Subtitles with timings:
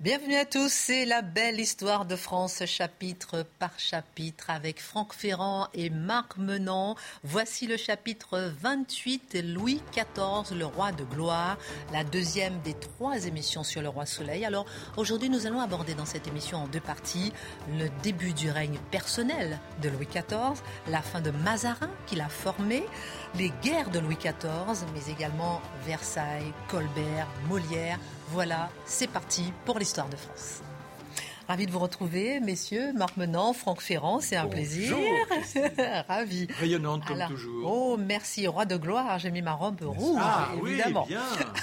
[0.00, 5.68] Bienvenue à tous, c'est la belle histoire de France, chapitre par chapitre, avec Franck Ferrand
[5.74, 6.96] et Marc Menant.
[7.22, 11.58] Voici le chapitre 28, Louis XIV, le roi de gloire,
[11.92, 14.46] la deuxième des trois émissions sur le roi Soleil.
[14.46, 14.64] Alors
[14.96, 17.34] aujourd'hui, nous allons aborder dans cette émission en deux parties
[17.78, 22.84] le début du règne personnel de Louis XIV, la fin de Mazarin qu'il a formé,
[23.34, 27.98] les guerres de Louis XIV, mais également Versailles, Colbert, Molière,
[28.32, 30.62] voilà, c'est parti pour l'histoire de France.
[31.48, 32.92] Ravi de vous retrouver, messieurs.
[32.92, 34.96] Marc Menant, Franck Ferrand, c'est un plaisir.
[36.08, 36.46] Ravi.
[36.60, 37.72] Rayonnante comme toujours.
[37.72, 39.18] Oh, merci, roi de gloire.
[39.18, 41.06] J'ai mis ma robe rouge, ah, évidemment.
[41.08, 41.22] Oui, bien.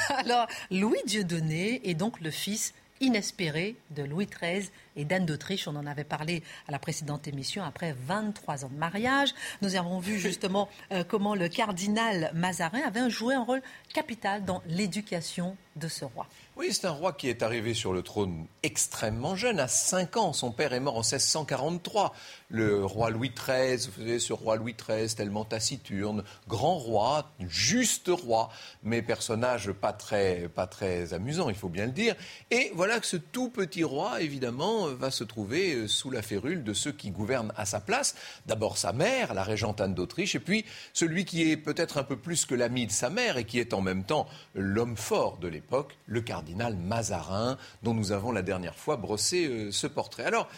[0.18, 5.68] Alors, Louis Dieudonné est donc le fils inespéré de Louis XIII et d'Anne d'Autriche.
[5.68, 9.30] On en avait parlé à la précédente émission après 23 ans de mariage.
[9.62, 13.62] Nous avons vu justement euh, comment le cardinal Mazarin avait joué un rôle
[13.94, 16.28] capital dans l'éducation de ce roi.
[16.56, 20.34] Oui, c'est un roi qui est arrivé sur le trône extrêmement jeune, à 5 ans.
[20.34, 22.16] Son père est mort en 1643.
[22.50, 28.10] Le roi Louis XIII, vous savez, ce roi Louis XIII, tellement taciturne, grand roi, juste
[28.10, 28.50] roi,
[28.82, 32.16] mais personnage pas très, pas très amusant, il faut bien le dire.
[32.50, 36.64] Et voilà que ce tout petit roi, évidemment, va se trouver euh, sous la férule
[36.64, 38.16] de ceux qui gouvernent à sa place.
[38.46, 42.18] D'abord sa mère, la régente Anne d'Autriche, et puis celui qui est peut-être un peu
[42.18, 45.48] plus que l'ami de sa mère et qui est en même temps l'homme fort de
[45.48, 50.26] l'époque, le cardinal Mazarin, dont nous avons la dernière fois brossé euh, ce portrait.
[50.26, 50.50] Alors,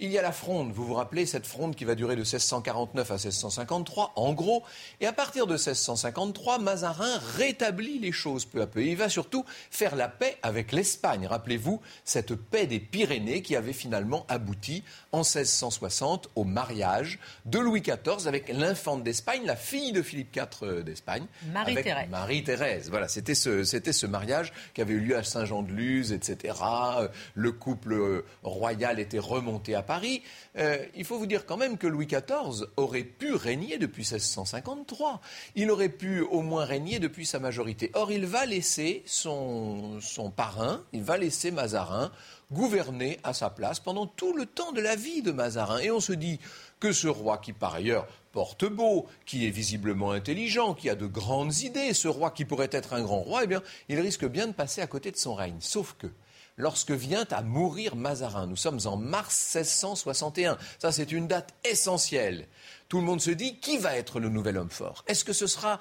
[0.00, 3.10] il y a la fronde, vous vous rappelez, cette fronde qui va durer de 1649
[3.10, 4.62] à 1653, en gros.
[5.00, 8.84] Et à partir de 1653, Mazarin rétablit les choses peu à peu.
[8.84, 11.26] il va surtout faire la paix avec l'Espagne.
[11.26, 17.80] Rappelez-vous, cette paix des Pyrénées qui avait finalement abouti en 1660 au mariage de Louis
[17.80, 21.26] XIV avec l'infante d'Espagne, la fille de Philippe IV euh, d'Espagne.
[21.52, 22.08] Marie-Thérèse.
[22.08, 22.90] Marie-Thérèse.
[22.90, 26.54] Voilà, c'était ce, c'était ce mariage qui avait eu lieu à Saint-Jean-de-Luz, etc.
[26.98, 30.22] Euh, le couple euh, royal était remonté à Paris,
[30.58, 35.22] euh, il faut vous dire quand même que Louis XIV aurait pu régner depuis 1653.
[35.54, 37.90] Il aurait pu au moins régner depuis sa majorité.
[37.94, 42.12] Or, il va laisser son, son parrain, il va laisser Mazarin
[42.52, 45.78] gouverner à sa place pendant tout le temps de la vie de Mazarin.
[45.78, 46.38] Et on se dit
[46.80, 51.06] que ce roi qui, par ailleurs, porte beau, qui est visiblement intelligent, qui a de
[51.06, 54.48] grandes idées, ce roi qui pourrait être un grand roi, eh bien, il risque bien
[54.48, 55.56] de passer à côté de son règne.
[55.60, 56.08] Sauf que,
[56.58, 58.46] lorsque vient à mourir Mazarin.
[58.46, 60.58] Nous sommes en mars 1661.
[60.78, 62.46] Ça, c'est une date essentielle.
[62.88, 65.04] Tout le monde se dit qui va être le nouvel homme fort?
[65.06, 65.80] Est-ce que ce sera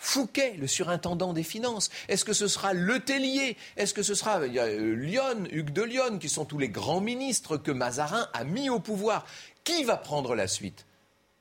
[0.00, 1.90] Fouquet, le surintendant des finances?
[2.06, 6.18] Est-ce que ce sera Letellier Est-ce que ce sera a, euh, Lyon, Hugues de Lyon,
[6.20, 9.26] qui sont tous les grands ministres que Mazarin a mis au pouvoir?
[9.64, 10.86] Qui va prendre la suite?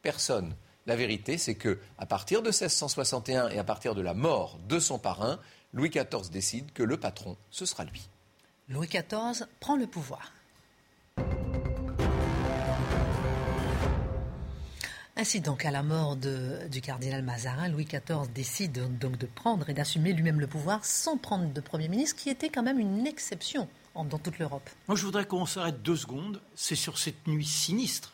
[0.01, 0.55] Personne.
[0.87, 4.79] La vérité, c'est que à partir de 1661 et à partir de la mort de
[4.79, 5.37] son parrain,
[5.73, 8.09] Louis XIV décide que le patron, ce sera lui.
[8.69, 10.33] Louis XIV prend le pouvoir.
[15.15, 19.73] Ainsi donc, à la mort du cardinal Mazarin, Louis XIV décide donc de prendre et
[19.73, 23.69] d'assumer lui-même le pouvoir sans prendre de Premier ministre, qui était quand même une exception
[23.95, 24.69] dans toute l'Europe.
[24.89, 26.41] Moi, je voudrais qu'on s'arrête deux secondes.
[26.53, 28.11] C'est sur cette nuit sinistre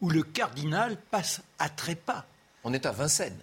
[0.00, 2.24] où le cardinal passe à trépas.
[2.64, 3.38] On est à Vincennes.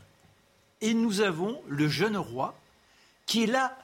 [0.82, 2.60] Et nous avons le jeune roi
[3.28, 3.78] qui est là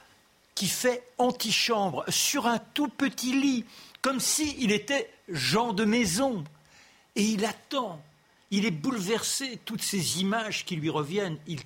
[0.54, 3.64] qui fait antichambre sur un tout petit lit,
[4.02, 6.44] comme s'il était Jean de maison.
[7.16, 8.02] Et il attend,
[8.50, 11.60] il est bouleversé, toutes ces images qui lui reviennent, il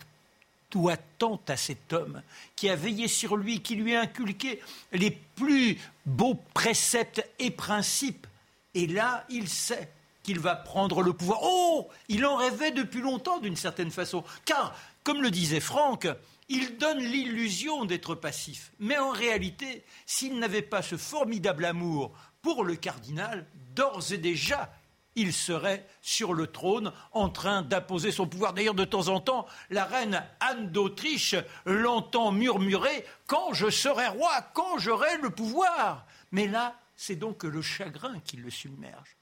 [0.71, 2.23] doit tant à cet homme
[2.55, 4.61] qui a veillé sur lui, qui lui a inculqué
[4.93, 8.27] les plus beaux préceptes et principes.
[8.75, 9.91] Et là, il sait
[10.23, 11.41] qu'il va prendre le pouvoir.
[11.43, 14.25] Oh Il en rêvait depuis longtemps d'une certaine façon.
[14.45, 16.07] Car, comme le disait Franck,
[16.49, 18.73] il donne l'illusion d'être passif.
[18.79, 22.13] Mais en réalité, s'il n'avait pas ce formidable amour
[22.43, 24.73] pour le cardinal, d'ores et déjà,
[25.15, 28.55] il serait sur le trône en train d'apposer son pouvoir.
[28.55, 31.35] D'ailleurs, de temps en temps, la reine Anne d'Autriche
[31.67, 37.63] l'entend murmurer Quand je serai roi, quand j'aurai le pouvoir Mais là, c'est donc le
[37.63, 39.17] chagrin qui le submerge.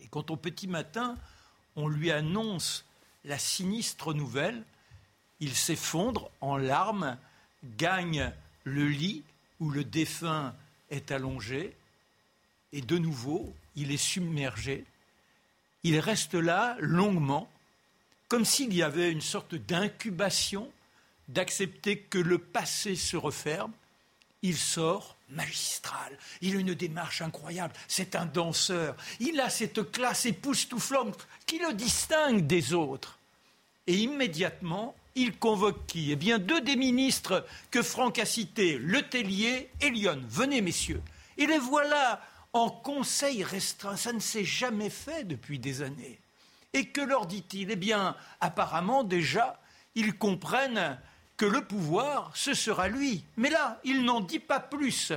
[0.00, 1.16] Et quand au petit matin,
[1.76, 2.86] on lui annonce
[3.24, 4.64] la sinistre nouvelle,
[5.40, 7.16] il s'effondre en larmes,
[7.76, 8.32] gagne
[8.64, 9.22] le lit
[9.58, 10.54] où le défunt
[10.90, 11.74] est allongé,
[12.72, 14.84] et de nouveau, il est submergé.
[15.82, 17.50] Il reste là longuement,
[18.28, 20.70] comme s'il y avait une sorte d'incubation,
[21.28, 23.72] d'accepter que le passé se referme.
[24.42, 26.16] Il sort magistral.
[26.40, 27.74] Il a une démarche incroyable.
[27.88, 28.96] C'est un danseur.
[29.18, 33.18] Il a cette classe époustouflante qui le distingue des autres.
[33.86, 36.12] Et immédiatement, il convoque qui?
[36.12, 40.22] Eh bien, deux des ministres que Franck a cités, Letellier et Lyon.
[40.28, 41.02] Venez, messieurs.
[41.36, 42.22] Et les voilà
[42.52, 43.96] en conseil restreint.
[43.96, 46.18] Ça ne s'est jamais fait depuis des années.
[46.72, 47.70] Et que leur dit-il?
[47.70, 49.60] Eh bien, apparemment, déjà,
[49.94, 50.98] ils comprennent
[51.36, 53.24] que le pouvoir, ce sera lui.
[53.36, 55.12] Mais là, il n'en dit pas plus.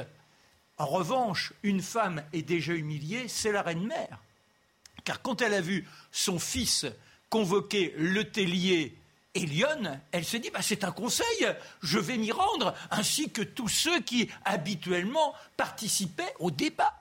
[0.77, 4.19] En revanche, une femme est déjà humiliée, c'est la reine-mère.
[5.05, 6.85] Car quand elle a vu son fils
[7.29, 8.95] convoquer le tellier
[9.35, 11.47] et Lyon, elle se dit bah, c'est un conseil,
[11.81, 16.93] je vais m'y rendre, ainsi que tous ceux qui habituellement participaient au débat.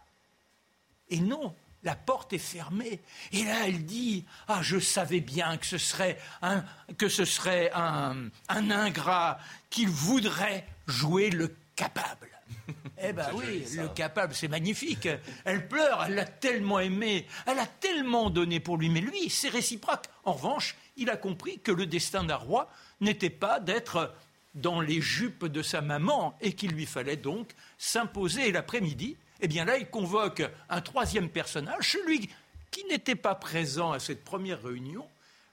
[1.11, 3.01] Et non, la porte est fermée.
[3.33, 6.65] Et là, elle dit Ah, je savais bien que ce serait un,
[6.97, 9.39] que ce serait un, un ingrat
[9.69, 12.29] qu'il voudrait jouer le capable.
[13.05, 15.09] Eh bien oui, le capable, c'est magnifique.
[15.45, 19.49] Elle pleure, elle l'a tellement aimé, elle a tellement donné pour lui, mais lui, c'est
[19.49, 20.05] réciproque.
[20.23, 24.15] En revanche, il a compris que le destin d'un roi n'était pas d'être
[24.55, 29.65] dans les jupes de sa maman et qu'il lui fallait donc s'imposer l'après-midi eh bien
[29.65, 32.31] là, il convoque un troisième personnage, celui
[32.71, 35.07] qui n'était pas présent à cette première réunion,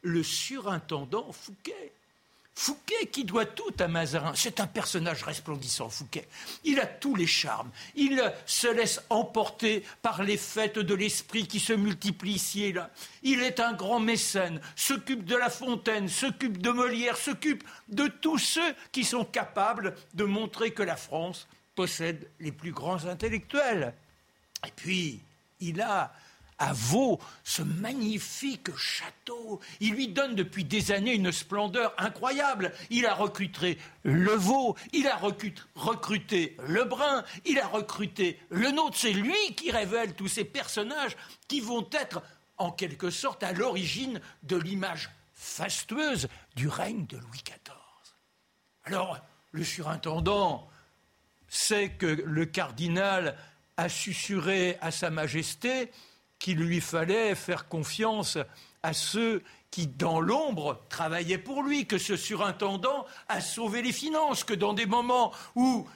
[0.03, 1.91] le surintendant Fouquet.
[2.61, 4.33] Fouquet qui doit tout à Mazarin.
[4.35, 6.27] C'est un personnage resplendissant, Fouquet.
[6.65, 7.71] Il a tous les charmes.
[7.95, 12.89] Il se laisse emporter par les fêtes de l'esprit qui se multiplient ici et là.
[13.23, 18.39] Il est un grand mécène, s'occupe de La Fontaine, s'occupe de Molière, s'occupe de tous
[18.39, 23.93] ceux qui sont capables de montrer que la France possède les plus grands intellectuels.
[24.67, 25.21] Et puis,
[25.61, 26.11] il a
[26.59, 29.59] à Vaux ce magnifique château.
[29.79, 32.73] Il lui donne depuis des années une splendeur incroyable.
[32.89, 35.17] Il a recruté le Vaux, il a
[35.75, 38.97] recruté le Brun, il a recruté le nôtre.
[38.97, 41.15] C'est lui qui révèle tous ces personnages
[41.47, 42.21] qui vont être
[42.57, 47.75] en quelque sorte à l'origine de l'image fastueuse du règne de Louis XIV.
[48.83, 49.17] Alors,
[49.51, 50.69] le surintendant,
[51.47, 53.37] c'est que le cardinal
[53.77, 55.91] a susurré à Sa Majesté
[56.39, 58.37] qu'il lui fallait faire confiance
[58.81, 64.43] à ceux qui, dans l'ombre, travaillaient pour lui, que ce surintendant a sauvé les finances,
[64.43, 65.87] que dans des moments où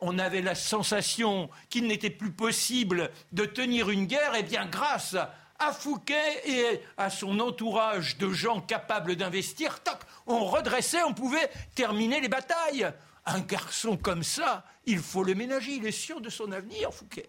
[0.00, 5.16] on avait la sensation qu'il n'était plus possible de tenir une guerre, eh bien, grâce
[5.58, 9.78] à Fouquet et à son entourage de gens capables d'investir,
[10.26, 12.92] on redressait, on pouvait terminer les batailles.
[13.24, 17.28] Un garçon comme ça, il faut le ménager, il est sûr de son avenir, Fouquet.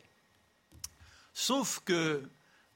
[1.35, 2.23] Sauf que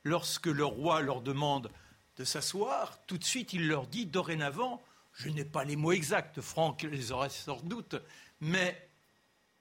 [0.07, 1.69] lorsque le roi leur demande
[2.17, 4.81] de s'asseoir, tout de suite il leur dit dorénavant,
[5.13, 7.95] je n'ai pas les mots exacts, Franck les aurait sans doute,
[8.39, 8.89] mais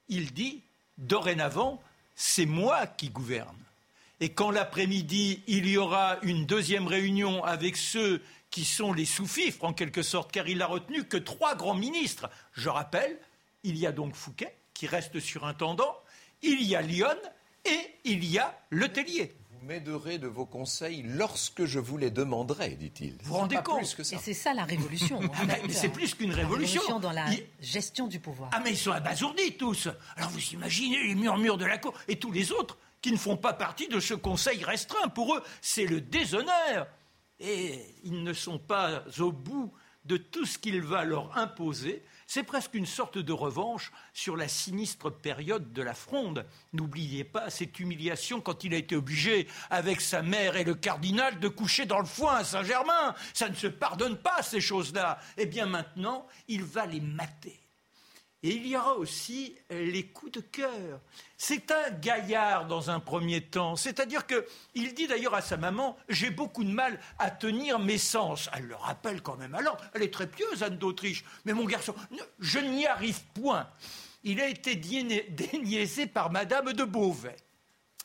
[0.07, 0.63] il dit
[0.97, 1.83] dorénavant,
[2.15, 3.57] c'est moi qui gouverne.
[4.19, 9.65] Et quand l'après-midi, il y aura une deuxième réunion avec ceux qui sont les sous-fifres,
[9.65, 12.29] en quelque sorte, car il n'a retenu que trois grands ministres.
[12.53, 13.19] Je rappelle,
[13.63, 15.95] il y a donc Fouquet, qui reste surintendant,
[16.41, 17.17] il y a Lyon
[17.65, 19.35] et il y a Letellier.
[19.59, 23.13] Vous m'aiderez de vos conseils lorsque je vous les demanderai, dit-il.
[23.23, 25.19] Vous vous rendez compte Et c'est ça la révolution.
[25.33, 26.81] Ah, mais c'est plus qu'une révolution.
[26.81, 27.25] révolution dans la
[27.59, 28.51] gestion du pouvoir.
[28.53, 29.89] Ah mais ils sont abasourdis tous.
[30.15, 33.37] Alors vous imaginez les murmures de la cour et tous les autres qui ne font
[33.37, 35.07] pas partie de ce conseil restreint.
[35.09, 36.87] Pour eux, c'est le déshonneur.
[37.39, 39.71] Et ils ne sont pas au bout
[40.07, 44.49] de tout ce qu'il va leur imposer c'est presque une sorte de revanche sur la
[44.49, 46.45] sinistre période de la fronde.
[46.73, 51.39] N'oubliez pas cette humiliation quand il a été obligé, avec sa mère et le cardinal,
[51.39, 53.15] de coucher dans le foin à Saint-Germain.
[53.33, 55.19] Ça ne se pardonne pas, ces choses-là.
[55.37, 57.61] Eh bien maintenant, il va les mater.
[58.43, 60.99] Et il y aura aussi les coups de cœur.
[61.37, 63.75] C'est un gaillard dans un premier temps.
[63.75, 68.49] C'est-à-dire qu'il dit d'ailleurs à sa maman J'ai beaucoup de mal à tenir mes sens.
[68.53, 69.55] Elle le rappelle quand même.
[69.55, 71.23] Alors, elle est très pieuse, Anne d'Autriche.
[71.45, 71.95] Mais mon garçon,
[72.39, 73.67] je n'y arrive point.
[74.23, 74.75] Il a été
[75.29, 77.35] déniaisé par Madame de Beauvais.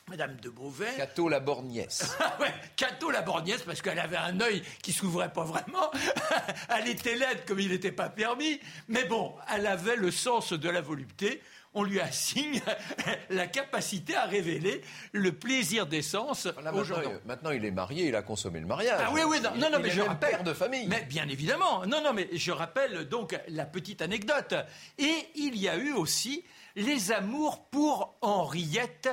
[0.09, 0.95] Madame de Beauvais.
[0.97, 2.17] Cato la borgnesse.
[2.21, 5.91] Ah ouais, Cato la borgnesse, parce qu'elle avait un œil qui s'ouvrait pas vraiment.
[6.77, 8.61] elle était laide comme il n'était pas permis.
[8.89, 11.43] Mais bon, elle avait le sens de la volupté.
[11.75, 12.61] On lui assigne
[13.31, 14.83] la capacité à révéler
[15.13, 17.01] le plaisir aux gens.
[17.25, 19.01] Maintenant, il est marié, il a consommé le mariage.
[19.03, 20.31] Ah oui, oui, non, non, mais je rappelle.
[20.31, 20.87] Père de famille.
[20.87, 21.87] Mais bien évidemment.
[21.87, 24.55] Non, non, mais je rappelle donc la petite anecdote.
[24.99, 26.45] Et il y a eu aussi
[26.77, 29.09] les amours pour Henriette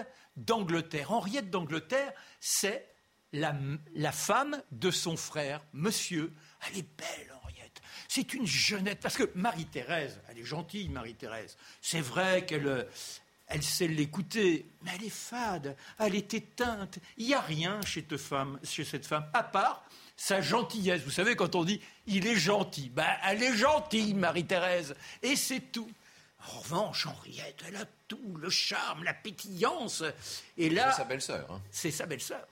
[0.46, 1.12] d'Angleterre.
[1.12, 2.88] Henriette d'Angleterre, c'est
[3.34, 3.55] la,
[3.96, 6.34] la, femme de son frère, monsieur.
[6.67, 7.81] Elle est belle, Henriette.
[8.08, 9.00] C'est une jeunette.
[9.01, 11.58] Parce que Marie-Thérèse, elle est gentille, Marie-Thérèse.
[11.81, 12.88] C'est vrai qu'elle
[13.50, 17.00] elle sait l'écouter, mais elle est fade, elle est éteinte.
[17.17, 19.84] Il n'y a rien chez, femme, chez cette femme, à part
[20.15, 21.01] sa gentillesse.
[21.01, 25.72] Vous savez, quand on dit il est gentil, ben, elle est gentille, Marie-Thérèse, et c'est
[25.72, 25.89] tout.
[26.48, 30.03] En revanche, Henriette, elle a tout, le charme, la pétillance.
[30.58, 31.51] Et là, c'est sa belle-sœur.
[31.51, 31.62] Hein.
[31.72, 32.48] C'est sa belle-sœur.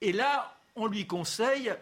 [0.00, 1.74] Et là, on lui conseille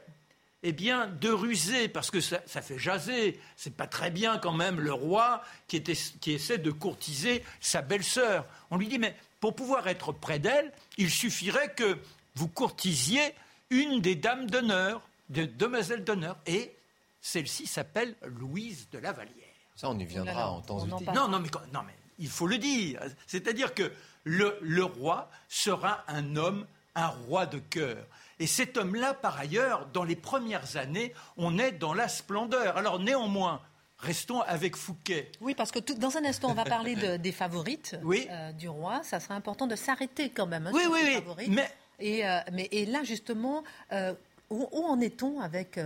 [0.62, 3.40] eh bien, de ruser, parce que ça, fait jaser.
[3.56, 8.44] C'est pas très bien quand même le roi qui, qui essaie de courtiser sa belle-sœur.
[8.70, 11.98] On lui dit, mais pour pouvoir être près d'elle, il suffirait que
[12.34, 13.34] vous courtisiez
[13.70, 16.36] une des dames d'honneur, des demoiselles d'honneur.
[16.46, 16.72] Et
[17.20, 19.47] celle-ci s'appelle Louise de la Vallière.
[19.78, 21.08] Ça, on y viendra en temps utile.
[21.14, 23.00] Non, non, mais, non, mais il faut le dire.
[23.28, 23.92] C'est-à-dire que
[24.24, 26.66] le, le roi sera un homme,
[26.96, 28.04] un roi de cœur.
[28.40, 32.76] Et cet homme-là, par ailleurs, dans les premières années, on est dans la splendeur.
[32.76, 33.60] Alors néanmoins,
[34.00, 35.32] Restons avec Fouquet.
[35.40, 39.00] Oui, parce que dans un instant, on va parler des favorites euh, du roi.
[39.02, 41.46] Ça serait important de s'arrêter quand même hein, oui, sur oui, oui.
[41.48, 41.68] Mais...
[42.00, 44.14] Et, euh, mais, et là, justement, euh,
[44.50, 45.78] où, en est-on avec,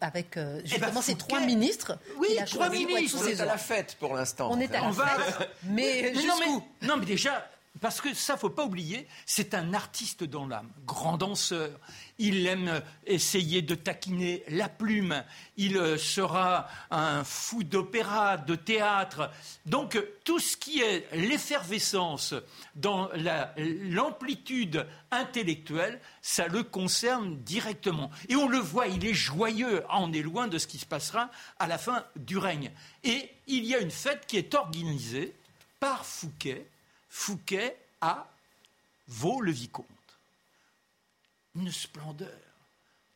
[0.00, 3.18] avec eh ben, justement ces trois ministres Oui, trois ministres.
[3.22, 4.48] On est à la fête pour l'instant.
[4.50, 5.50] On est à la fête.
[5.64, 10.46] Mais, mais, non, mais déjà, parce que ça, faut pas oublier, c'est un artiste dans
[10.46, 11.70] l'âme, grand danseur.
[12.18, 15.22] Il aime essayer de taquiner la plume.
[15.56, 19.30] Il euh, sera un fou d'opéra, de théâtre.
[19.66, 22.34] Donc tout ce qui est l'effervescence
[22.74, 23.08] dans
[23.56, 28.10] l'amplitude intellectuelle, ça le concerne directement.
[28.28, 29.84] Et on le voit, il est joyeux.
[29.88, 32.72] Ah, on est loin de ce qui se passera à la fin du règne.
[33.04, 35.34] Et il y a une fête qui est organisée
[35.78, 36.66] par Fouquet
[37.10, 38.26] Fouquet a
[39.08, 39.86] Vaux-le-Vicomte.
[41.56, 42.30] Une splendeur.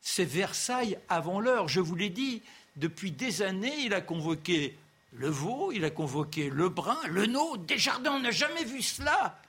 [0.01, 1.69] C'est Versailles avant l'heure.
[1.69, 2.43] Je vous l'ai dit,
[2.77, 4.77] depuis des années, il a convoqué
[5.13, 9.41] le Vaux, il a convoqué le Brun, le Nau, Desjardins, on n'a jamais vu cela.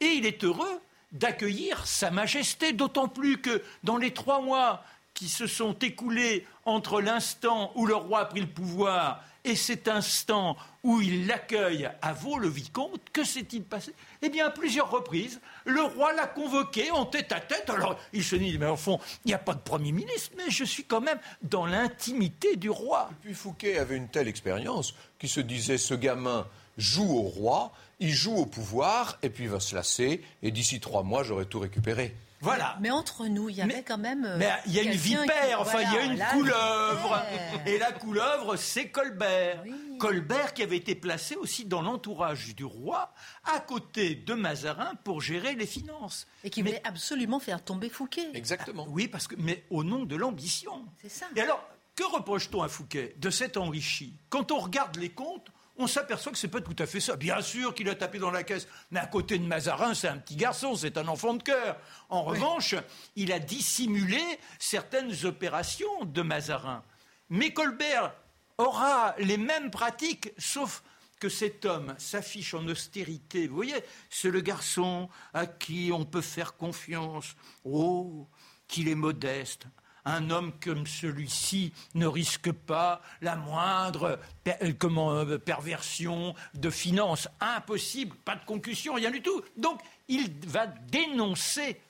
[0.00, 0.80] Et il est heureux
[1.12, 7.00] d'accueillir Sa Majesté, d'autant plus que dans les trois mois qui se sont écoulés entre
[7.00, 12.12] l'instant où le roi a pris le pouvoir et cet instant où il l'accueille à
[12.14, 13.94] Vaux-le-Vicomte, que s'est-il passé?
[14.22, 17.68] Eh bien, à plusieurs reprises, le roi l'a convoqué en tête à tête.
[17.68, 20.50] Alors, il se dit, mais au fond, il n'y a pas de Premier ministre, mais
[20.50, 23.10] je suis quand même dans l'intimité du roi.
[23.10, 26.46] Et puis Fouquet avait une telle expérience qu'il se disait, ce gamin
[26.78, 30.80] joue au roi, il joue au pouvoir, et puis il va se lasser, et d'ici
[30.80, 32.16] trois mois, j'aurai tout récupéré.
[32.44, 32.76] Voilà.
[32.80, 34.24] Mais entre nous, il y avait quand même.
[34.24, 37.22] Euh, mais il y a une vipère, enfin, il y a une couleuvre.
[37.66, 39.64] Et la couleuvre, c'est Colbert.
[39.98, 43.12] Colbert qui avait été placé aussi dans l'entourage du roi,
[43.44, 46.26] à côté de Mazarin, pour gérer les finances.
[46.42, 48.28] Et qui voulait absolument faire tomber Fouquet.
[48.34, 48.86] Exactement.
[48.90, 50.84] oui, parce que, mais au nom de l'ambition.
[51.00, 51.26] C'est ça.
[51.36, 51.64] Et alors,
[51.96, 54.16] que reproche-t-on à Fouquet de cet enrichi?
[54.28, 57.16] Quand on regarde les comptes, on s'aperçoit que c'est pas tout à fait ça.
[57.16, 60.18] Bien sûr qu'il a tapé dans la caisse, mais à côté de Mazarin, c'est un
[60.18, 61.76] petit garçon, c'est un enfant de cœur.
[62.08, 62.74] En revanche,
[63.16, 64.22] il a dissimulé
[64.58, 66.82] certaines opérations de Mazarin.
[67.28, 68.14] Mais Colbert
[68.58, 70.82] aura les mêmes pratiques, sauf
[71.18, 73.48] que cet homme s'affiche en austérité.
[73.48, 77.34] Vous voyez, c'est le garçon à qui on peut faire confiance.
[77.64, 78.28] Oh,
[78.68, 79.66] qu'il est modeste,
[80.04, 87.28] un homme comme celui-ci ne risque pas la moindre euh, euh, perversion de finances.
[87.40, 89.42] Impossible, pas de concussion, rien du tout.
[89.56, 91.80] Donc, il va dénoncer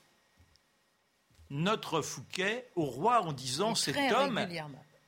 [1.51, 4.41] notre Fouquet au roi en disant cet homme.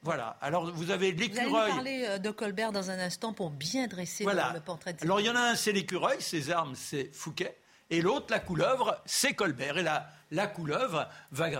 [0.02, 0.36] Voilà.
[0.40, 1.48] Alors vous avez l'écureuil.
[1.50, 5.02] Vous allez parler euh, de Colbert dans un instant pour bien dresser le portrait de.
[5.02, 7.56] Alors il y en a un, c'est l'écureuil, ses armes, c'est Fouquet,
[7.90, 9.78] et l'autre, la couleuvre, c'est Colbert.
[9.78, 11.50] Et la, la couleuvre va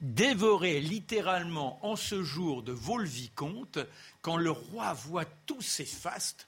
[0.00, 3.78] dévoré littéralement en ce jour de Vaux-le-Vicomte,
[4.20, 6.46] quand le roi voit tous ces fastes,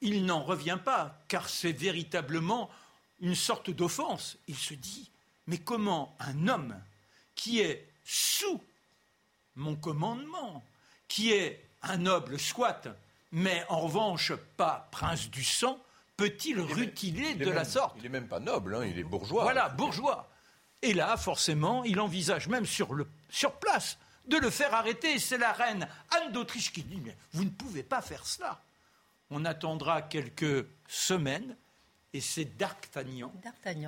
[0.00, 2.70] il n'en revient pas, car c'est véritablement
[3.20, 4.36] une sorte d'offense.
[4.48, 5.10] Il se dit,
[5.46, 6.76] mais comment un homme
[7.34, 8.60] qui est sous
[9.56, 10.64] mon commandement,
[11.08, 12.88] qui est un noble soit,
[13.32, 15.78] mais en revanche pas prince du sang,
[16.16, 19.44] peut-il rutiler de la sorte Il n'est même pas noble, hein, il est bourgeois.
[19.44, 20.28] Voilà, bourgeois.
[20.84, 22.94] Et là, forcément, il envisage même sur,
[23.58, 25.18] place de le faire arrêter.
[25.18, 28.60] C'est la reine Anne d'Autriche qui dit Mais vous ne pouvez pas faire cela.
[29.30, 31.56] On attendra quelques semaines
[32.12, 33.32] et c'est D'Artagnan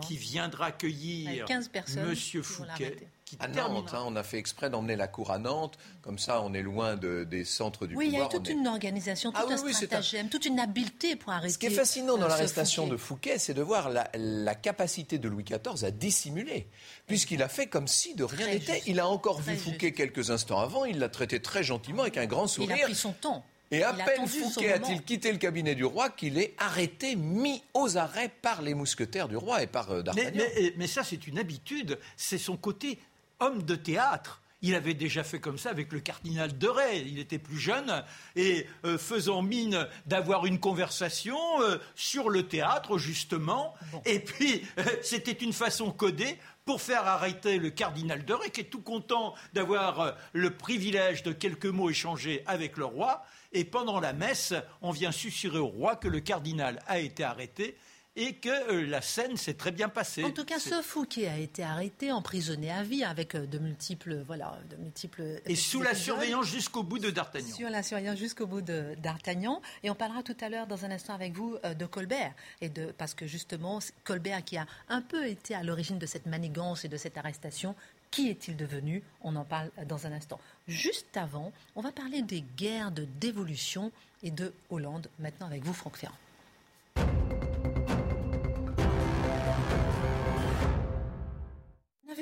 [0.01, 2.17] qui viendra accueillir M.
[2.43, 6.19] Fouquet qui à Nantes, hein, on a fait exprès d'emmener la cour à Nantes, comme
[6.19, 8.23] ça on est loin de, des centres du oui, pouvoir.
[8.23, 11.33] Oui, il y a toute une organisation, tout ah un stratagème, toute une habileté pour
[11.33, 11.53] arrêter.
[11.53, 15.29] Ce qui est fascinant dans l'arrestation de Fouquet, c'est de voir la, la, capacité de
[15.29, 16.69] Louis XIV à dissimuler,
[17.09, 18.83] puisqu'il a fait comme si de rien n'était.
[18.87, 22.27] Il a encore vu Fouquet quelques instants avant, il l'a traité très gentiment avec un
[22.27, 22.77] grand sourire.
[22.77, 23.45] Il a pris son temps.
[23.71, 27.97] Et à peine Fouquet a-t-il quitté le cabinet du roi qu'il est arrêté, mis aux
[27.97, 30.45] arrêts par les mousquetaires du roi et par euh, D'Artagnan.
[30.77, 31.99] Mais, ça, c'est une habitude.
[32.17, 32.99] C'est son côté
[33.41, 34.43] homme de théâtre.
[34.63, 37.07] Il avait déjà fait comme ça avec le cardinal de Ray.
[37.07, 38.03] Il était plus jeune
[38.35, 43.75] et euh, faisant mine d'avoir une conversation euh, sur le théâtre, justement.
[44.07, 44.63] Et puis,
[45.03, 49.35] c'était une façon codée pour faire arrêter le cardinal de Ray, qui est tout content
[49.53, 53.25] d'avoir le privilège de quelques mots échangés avec le roi.
[53.53, 54.53] Et pendant la messe,
[54.83, 57.77] on vient susurrer au roi que le cardinal a été arrêté
[58.17, 60.25] et que euh, la scène s'est très bien passée.
[60.25, 64.23] En tout cas, ce Fouquet a été arrêté, emprisonné à vie avec euh, de multiples,
[64.27, 65.41] voilà, de multiples.
[65.45, 67.55] Et sous la surveillance jusqu'au bout de D'Artagnan.
[67.55, 69.61] Sur la surveillance jusqu'au bout de D'Artagnan.
[69.83, 72.33] Et on parlera tout à l'heure, dans un instant, avec vous, euh, de Colbert
[72.63, 76.27] et de parce que justement Colbert qui a un peu été à l'origine de cette
[76.27, 77.75] manigance et de cette arrestation.
[78.11, 79.03] Qui est-il devenu?
[79.23, 80.41] On en parle dans un instant.
[80.69, 83.91] Juste avant, on va parler des guerres de dévolution
[84.23, 85.11] et de Hollande.
[85.19, 86.17] Maintenant avec vous, Franck Ferrand.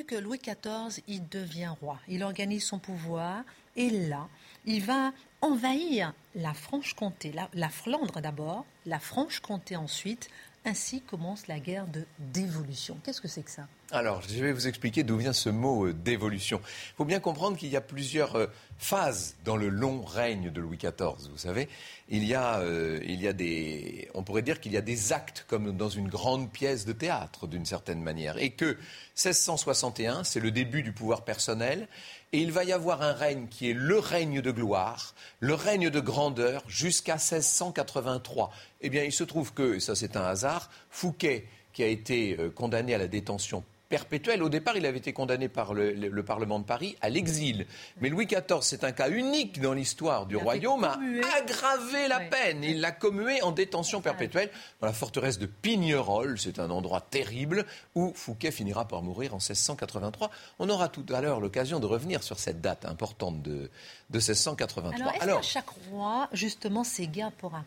[0.05, 1.99] Que Louis XIV, il devient roi.
[2.09, 3.45] Il organise son pouvoir
[3.77, 4.29] et là,
[4.65, 10.31] il va envahir la Franche-Comté, la Flandre d'abord, la Franche-Comté ensuite.
[10.67, 12.97] Ainsi commence la guerre de dévolution.
[13.05, 13.69] Qu'est-ce que c'est que ça?
[13.95, 16.61] Alors, je vais vous expliquer d'où vient ce mot euh, d'évolution.
[16.65, 18.47] Il faut bien comprendre qu'il y a plusieurs euh,
[18.77, 21.31] phases dans le long règne de Louis XIV.
[21.31, 21.69] Vous savez,
[22.09, 25.13] il y a, euh, il y a des, on pourrait dire qu'il y a des
[25.13, 28.77] actes comme dans une grande pièce de théâtre, d'une certaine manière, et que
[29.17, 31.87] 1661, c'est le début du pouvoir personnel,
[32.33, 35.89] et il va y avoir un règne qui est le règne de gloire, le règne
[35.89, 38.51] de grandeur, jusqu'à 1683.
[38.81, 42.37] Eh bien, il se trouve que, et ça c'est un hasard, Fouquet, qui a été
[42.55, 44.43] condamné à la détention perpétuel.
[44.43, 47.67] Au départ, il avait été condamné par le, Parlement de Paris à l'exil.
[48.01, 50.99] Mais Louis XIV, c'est un cas unique dans l'histoire du royaume, a
[51.37, 52.65] aggravé la peine.
[52.65, 56.39] Il l'a commué en détention perpétuelle dans la forteresse de Pignerol.
[56.39, 60.31] C'est un endroit terrible où Fouquet finira par mourir en 1683.
[60.59, 63.71] On aura tout à l'heure l'occasion de revenir sur cette date importante de,
[64.11, 64.95] de 1683.
[64.95, 67.65] Alors, est-ce qu'à chaque roi, justement, ces guerres pour un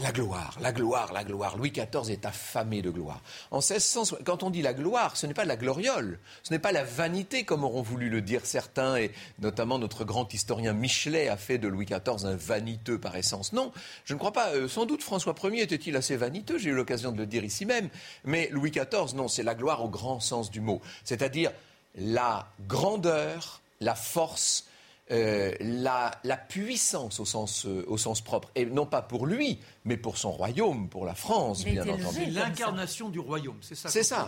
[0.00, 1.56] La gloire, la gloire, la gloire.
[1.56, 3.20] Louis XIV est affamé de gloire.
[3.50, 6.72] En 1600, quand on dit la gloire, ce n'est pas la gloriole, ce n'est pas
[6.72, 11.36] la vanité comme auront voulu le dire certains, et notamment notre grand historien Michelet a
[11.36, 13.52] fait de Louis XIV un vaniteux par essence.
[13.52, 13.72] Non,
[14.04, 14.50] je ne crois pas.
[14.50, 17.66] Euh, sans doute François Ier était-il assez vaniteux, j'ai eu l'occasion de le dire ici
[17.66, 17.88] même,
[18.24, 21.52] mais Louis XIV, non, c'est la gloire au grand sens du mot, c'est-à-dire
[21.96, 24.66] la grandeur, la force,
[25.12, 26.10] euh, la,
[26.48, 30.32] puissance au sens, euh, au sens propre, et non pas pour lui, mais pour son
[30.32, 32.26] royaume, pour la France, bien entendu.
[32.26, 33.88] L'incarnation du royaume, c'est ça.
[33.88, 34.26] C'est ça.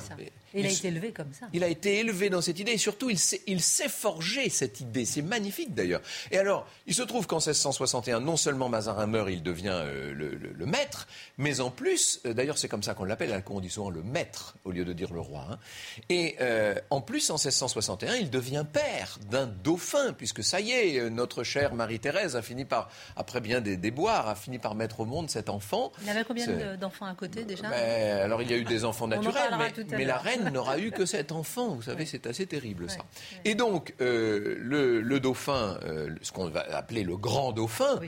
[0.54, 1.46] Il, a été élevé comme ça.
[1.52, 5.04] Il a été élevé dans cette idée, et surtout, il s'est, il forgé cette idée.
[5.04, 6.00] C'est magnifique d'ailleurs.
[6.30, 10.66] Et alors, il se trouve qu'en 1661, non seulement Mazarin meurt, il devient euh, le,
[10.66, 14.02] maître, mais en plus, euh, d'ailleurs, c'est comme ça qu'on l'appelle, on dit souvent le
[14.02, 15.46] maître au lieu de dire le roi.
[15.50, 15.58] Hein.
[16.08, 21.10] Et euh, en plus, en 1661, il devient père d'un dauphin, puisque ça y est,
[21.10, 25.04] notre chère Marie-Thérèse a fini par, après bien des déboires, a fini par mettre au
[25.04, 25.92] monde cette enfant.
[26.02, 29.06] Il avait combien d'enfants à côté déjà ben, Alors, il y a eu des enfants
[29.06, 29.54] naturels,
[29.90, 31.68] mais la reine n'aura eu que cet enfant.
[31.74, 33.00] Vous savez, c'est assez terrible ça.
[33.44, 38.00] Et donc, euh, le, dauphin, euh, ce qu'on va appeler le grand dauphin,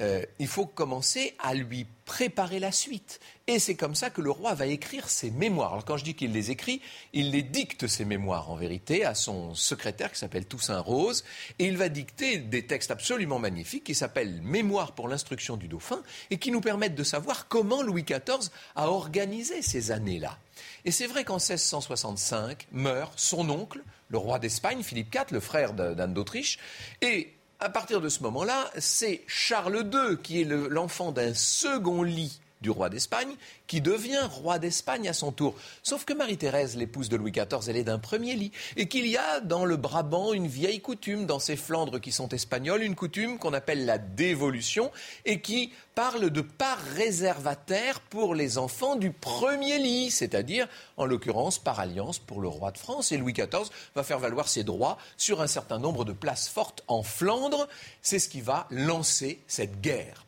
[0.00, 3.20] euh, il faut commencer à lui préparer la suite.
[3.48, 5.72] Et c'est comme ça que le roi va écrire ses mémoires.
[5.72, 6.80] Alors quand je dis qu'il les écrit,
[7.12, 11.24] il les dicte ses mémoires en vérité à son secrétaire qui s'appelle Toussaint Rose.
[11.58, 16.02] Et il va dicter des textes absolument magnifiques qui s'appellent Mémoires pour l'instruction du dauphin
[16.30, 20.38] et qui nous permettent de savoir comment Louis XIV a organisé ces années-là.
[20.84, 25.72] Et c'est vrai qu'en 1665 meurt son oncle, le roi d'Espagne, Philippe IV, le frère
[25.72, 26.58] d'Anne d'Autriche,
[27.00, 32.40] et à partir de ce moment-là, c'est Charles II qui est l'enfant d'un second lit
[32.62, 33.34] du roi d'Espagne,
[33.66, 35.54] qui devient roi d'Espagne à son tour.
[35.82, 39.16] Sauf que Marie-Thérèse, l'épouse de Louis XIV, elle est d'un premier lit, et qu'il y
[39.16, 43.38] a dans le Brabant une vieille coutume, dans ces Flandres qui sont espagnoles, une coutume
[43.38, 44.90] qu'on appelle la dévolution,
[45.24, 51.58] et qui parle de part réservataire pour les enfants du premier lit, c'est-à-dire, en l'occurrence,
[51.58, 53.12] par alliance pour le roi de France.
[53.12, 56.82] Et Louis XIV va faire valoir ses droits sur un certain nombre de places fortes
[56.88, 57.68] en Flandre.
[58.00, 60.24] C'est ce qui va lancer cette guerre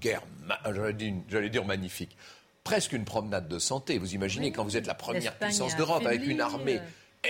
[0.00, 0.22] guerre,
[1.28, 2.16] j'allais dire magnifique,
[2.64, 3.98] presque une promenade de santé.
[3.98, 6.80] Vous imaginez quand vous êtes la première puissance d'Europe avec une armée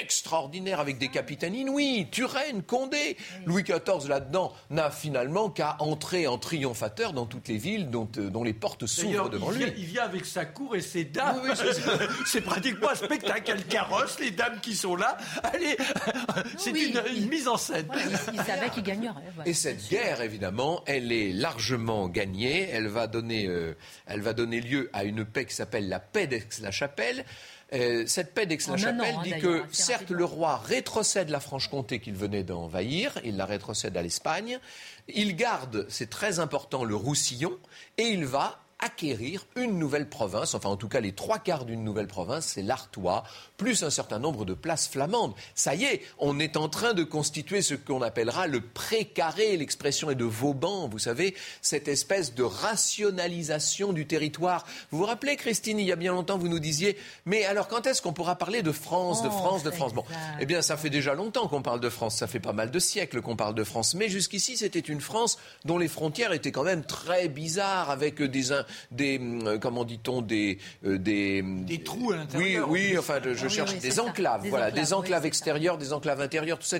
[0.01, 3.17] extraordinaire avec des capitaines inouïs, Turenne, Condé.
[3.45, 8.31] Louis XIV, là-dedans, n'a finalement qu'à entrer en triomphateur dans toutes les villes dont, euh,
[8.31, 9.73] dont les portes s'ouvrent devant il lui.
[9.77, 11.43] Il vient avec sa cour et ses dames.
[12.27, 13.43] c'est pratiquement un spectacle.
[13.45, 15.17] Quel carrosse, les dames qui sont là.
[15.43, 15.77] Allez,
[16.59, 17.89] c'est une, mise en scène.
[18.33, 19.23] il, savait qu'il gagnerait.
[19.45, 22.69] Et cette guerre, évidemment, elle est largement gagnée.
[22.71, 26.27] Elle va donner, euh, elle va donner lieu à une paix qui s'appelle la paix
[26.27, 27.25] d'Aix-la-Chapelle.
[27.73, 32.43] Euh, cette paix d'Aix-la-Chapelle hein, dit que, certes, le roi rétrocède la Franche-Comté qu'il venait
[32.43, 34.59] d'envahir, il la rétrocède à l'Espagne,
[35.07, 37.57] il garde, c'est très important, le Roussillon,
[37.97, 41.83] et il va acquérir une nouvelle province, enfin en tout cas les trois quarts d'une
[41.83, 43.25] nouvelle province, c'est l'Artois,
[43.57, 45.35] plus un certain nombre de places flamandes.
[45.55, 50.11] Ça y est, on est en train de constituer ce qu'on appellera le précaré, l'expression
[50.11, 54.67] est de Vauban, vous savez, cette espèce de rationalisation du territoire.
[54.91, 57.87] Vous vous rappelez, Christine, il y a bien longtemps, vous nous disiez, mais alors quand
[57.87, 59.95] est-ce qu'on pourra parler de France, de France, de France?
[59.95, 60.05] Bon,
[60.39, 62.79] eh bien ça fait déjà longtemps qu'on parle de France, ça fait pas mal de
[62.79, 66.63] siècles qu'on parle de France, mais jusqu'ici c'était une France dont les frontières étaient quand
[66.63, 68.53] même très bizarres, avec des
[68.91, 72.69] des euh, comment dit-on des euh, des des trous à l'intérieur.
[72.69, 76.67] Oui, oui, enfin, je, cherche des enclaves, voilà, des enclaves extérieures, des enclaves intérieures, tout
[76.67, 76.79] ça.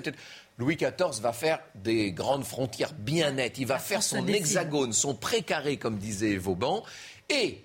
[0.57, 3.57] Louis XIV va faire des grandes frontières bien nettes.
[3.59, 6.83] Il va faire son hexagone, son précaré, comme disait Vauban,
[7.29, 7.63] et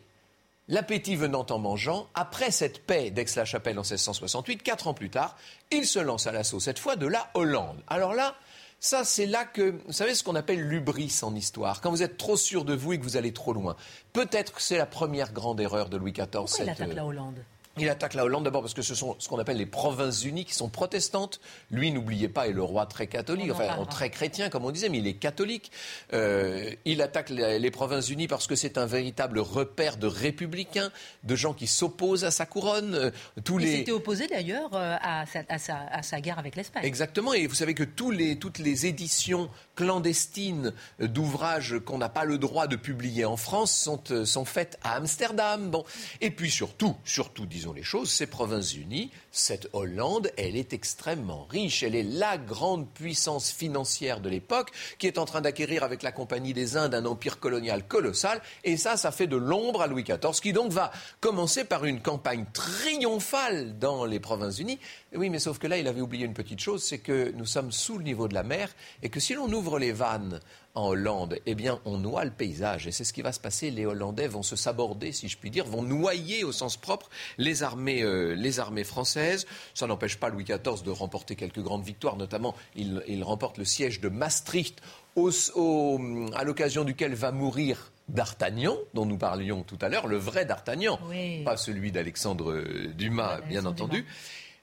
[0.68, 5.36] L'appétit venant en mangeant, après cette paix d'Aix-la-Chapelle en 1668, quatre ans plus tard,
[5.72, 7.82] il se lance à l'assaut, cette fois de la Hollande.
[7.88, 8.36] Alors là,
[8.82, 12.16] ça, c'est là que, vous savez ce qu'on appelle l'ubris en histoire, quand vous êtes
[12.16, 13.76] trop sûr de vous et que vous allez trop loin.
[14.12, 16.26] Peut-être que c'est la première grande erreur de Louis XIV.
[16.32, 17.44] Pourquoi il attaque la Hollande?
[17.78, 20.44] Il attaque la Hollande d'abord parce que ce sont ce qu'on appelle les provinces unies
[20.44, 21.40] qui sont protestantes.
[21.70, 24.98] Lui, n'oubliez pas, est le roi très catholique, enfin très chrétien comme on disait, mais
[24.98, 25.72] il est catholique.
[26.12, 30.90] Euh, il attaque les, provinces unies parce que c'est un véritable repère de républicains,
[31.24, 32.94] de gens qui s'opposent à sa couronne.
[32.94, 33.10] Euh,
[33.44, 36.84] tous il s'était opposé d'ailleurs euh, à, sa, guerre avec l'Espagne.
[36.84, 42.24] Exactement, et vous savez que tous les, toutes les éditions clandestines d'ouvrages qu'on n'a pas
[42.24, 45.70] le droit de publier en France sont, sont faites à Amsterdam.
[45.70, 45.84] Bon.
[46.20, 50.72] Et puis surtout, surtout, disons, disons les choses, ces provinces unies, cette Hollande, elle est
[50.72, 51.84] extrêmement riche.
[51.84, 56.10] Elle est la grande puissance financière de l'époque qui est en train d'acquérir avec la
[56.10, 58.42] Compagnie des Indes un empire colonial colossal.
[58.64, 62.00] Et ça, ça fait de l'ombre à Louis XIV, qui donc va commencer par une
[62.00, 64.80] campagne triomphale dans les provinces unies.
[65.14, 67.70] Oui, mais sauf que là, il avait oublié une petite chose, c'est que nous sommes
[67.70, 70.40] sous le niveau de la mer et que si l'on ouvre les vannes
[70.74, 72.86] en Hollande, eh bien, on noie le paysage.
[72.86, 73.70] Et c'est ce qui va se passer.
[73.70, 77.62] Les Hollandais vont se saborder, si je puis dire, vont noyer au sens propre les
[77.62, 79.46] armées, euh, les armées françaises.
[79.74, 82.16] Ça n'empêche pas Louis XIV de remporter quelques grandes victoires.
[82.16, 84.80] Notamment, il, remporte le siège de Maastricht,
[85.16, 90.98] à l'occasion duquel va mourir d'Artagnan, dont nous parlions tout à l'heure, le vrai d'Artagnan,
[91.44, 92.64] pas celui d'Alexandre
[92.96, 94.06] Dumas, bien entendu.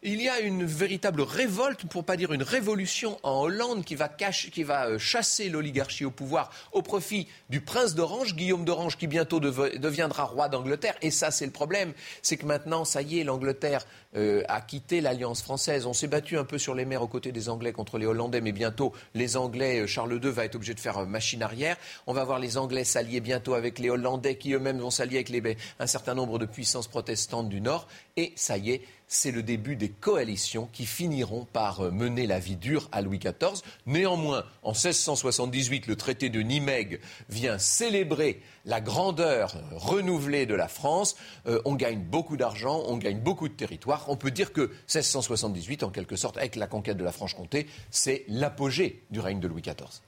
[0.01, 4.09] Il y a une véritable révolte, pour pas dire une révolution en Hollande qui va,
[4.88, 10.23] euh, chasser l'oligarchie au pouvoir au profit du prince d'Orange, Guillaume d'Orange, qui bientôt deviendra
[10.23, 10.95] roi d'Angleterre.
[11.01, 11.91] Et ça, c'est le problème.
[12.21, 13.85] C'est que maintenant, ça y est, l'Angleterre
[14.15, 15.85] euh, a quitté l'Alliance française.
[15.85, 18.39] On s'est battu un peu sur les mers aux côtés des Anglais contre les Hollandais,
[18.39, 21.75] mais bientôt, les Anglais, euh, Charles II va être obligé de faire machine arrière.
[22.07, 25.27] On va voir les Anglais s'allier bientôt avec les Hollandais, qui eux-mêmes vont s'allier avec
[25.27, 27.89] les, un certain nombre de puissances protestantes du Nord.
[28.15, 32.39] Et ça y est, c'est le début des coalitions qui finiront par euh, mener la
[32.39, 33.62] vie dure à Louis XIV.
[33.88, 41.17] Néanmoins, en 1678, le traité de Nimègue vient célébrer la grandeur renouvelée de la France.
[41.48, 44.06] Euh, on gagne beaucoup d'argent, on gagne beaucoup de territoire.
[44.08, 48.24] On peut dire que 1678, en quelque sorte, avec la conquête de la Franche-Comté, c'est
[48.28, 50.02] l'apogée du règne de Louis XIV.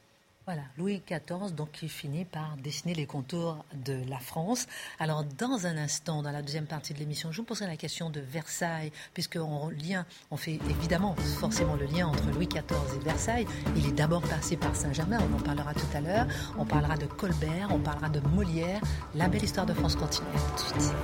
[0.47, 4.65] Voilà, Louis XIV, donc, qui finit par dessiner les contours de la France.
[4.99, 8.10] Alors, dans un instant, dans la deuxième partie de l'émission, je vous poserai la question
[8.10, 13.04] de Versailles, puisque on, lien, on fait évidemment forcément le lien entre Louis XIV et
[13.04, 13.45] Versailles.
[13.75, 16.25] Il est d'abord passé par Saint-Germain, on en parlera tout à l'heure.
[16.58, 18.82] On parlera de Colbert, on parlera de Molière.
[19.13, 20.27] La belle histoire de France continue.
[20.58, 20.95] tout de suite.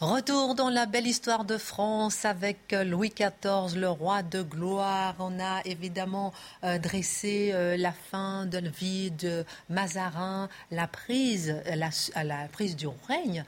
[0.00, 5.14] Retour dans la belle histoire de France avec euh, Louis XIV, le roi de gloire.
[5.18, 6.32] On a évidemment
[6.64, 11.90] euh, dressé euh, la fin de la vie de Mazarin, la prise, la,
[12.24, 13.44] la prise du règne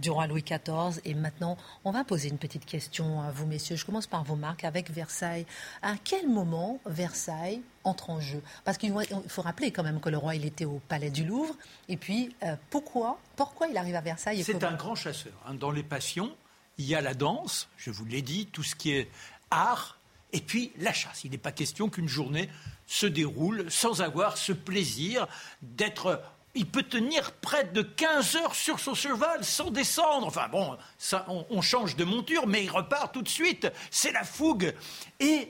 [0.00, 1.00] du roi Louis XIV.
[1.04, 3.76] Et maintenant, on va poser une petite question à vous, messieurs.
[3.76, 5.46] Je commence par vous, Marc, avec Versailles.
[5.80, 8.94] À quel moment Versailles entre en jeu Parce qu'il
[9.28, 11.54] faut rappeler quand même que le roi, il était au palais du Louvre.
[11.88, 15.32] Et puis, euh, pourquoi, pourquoi il arrive à Versailles C'est un grand chasseur.
[15.46, 15.54] Hein.
[15.54, 16.34] Dans les passions,
[16.78, 19.08] il y a la danse, je vous l'ai dit, tout ce qui est
[19.50, 19.98] art,
[20.32, 21.24] et puis la chasse.
[21.24, 22.48] Il n'est pas question qu'une journée
[22.86, 25.26] se déroule sans avoir ce plaisir
[25.62, 26.22] d'être
[26.54, 30.26] il peut tenir près de 15 heures sur son cheval sans descendre.
[30.26, 33.70] Enfin bon, ça, on, change de monture, mais il repart tout de suite.
[33.90, 34.74] C'est la fougue.
[35.18, 35.48] Et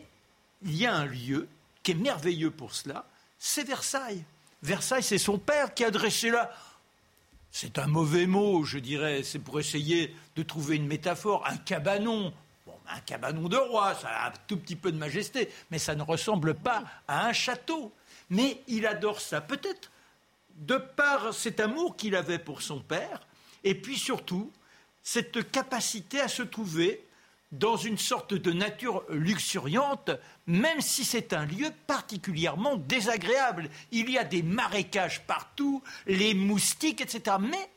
[0.62, 1.48] il y a un lieu
[1.82, 3.06] qui est merveilleux pour cela,
[3.38, 4.24] c'est Versailles.
[4.62, 6.52] Versailles, c'est son père qui a dressé là.
[7.50, 9.22] C'est un mauvais mot, je dirais.
[9.24, 11.46] C'est pour essayer de trouver une métaphore.
[11.46, 12.32] Un cabanon.
[12.66, 15.94] Bon, un cabanon de roi, ça a un tout petit peu de majesté, mais ça
[15.94, 17.92] ne ressemble pas à un château.
[18.30, 19.40] Mais il adore ça.
[19.40, 19.90] Peut-être
[20.56, 23.20] de par cet amour qu'il avait pour son père,
[23.64, 24.50] et puis surtout
[25.02, 27.04] cette capacité à se trouver
[27.52, 30.10] dans une sorte de nature luxuriante,
[30.46, 33.68] même si c'est un lieu particulièrement désagréable.
[33.90, 37.36] Il y a des marécages partout, les moustiques, etc.
[37.40, 37.70] Mais,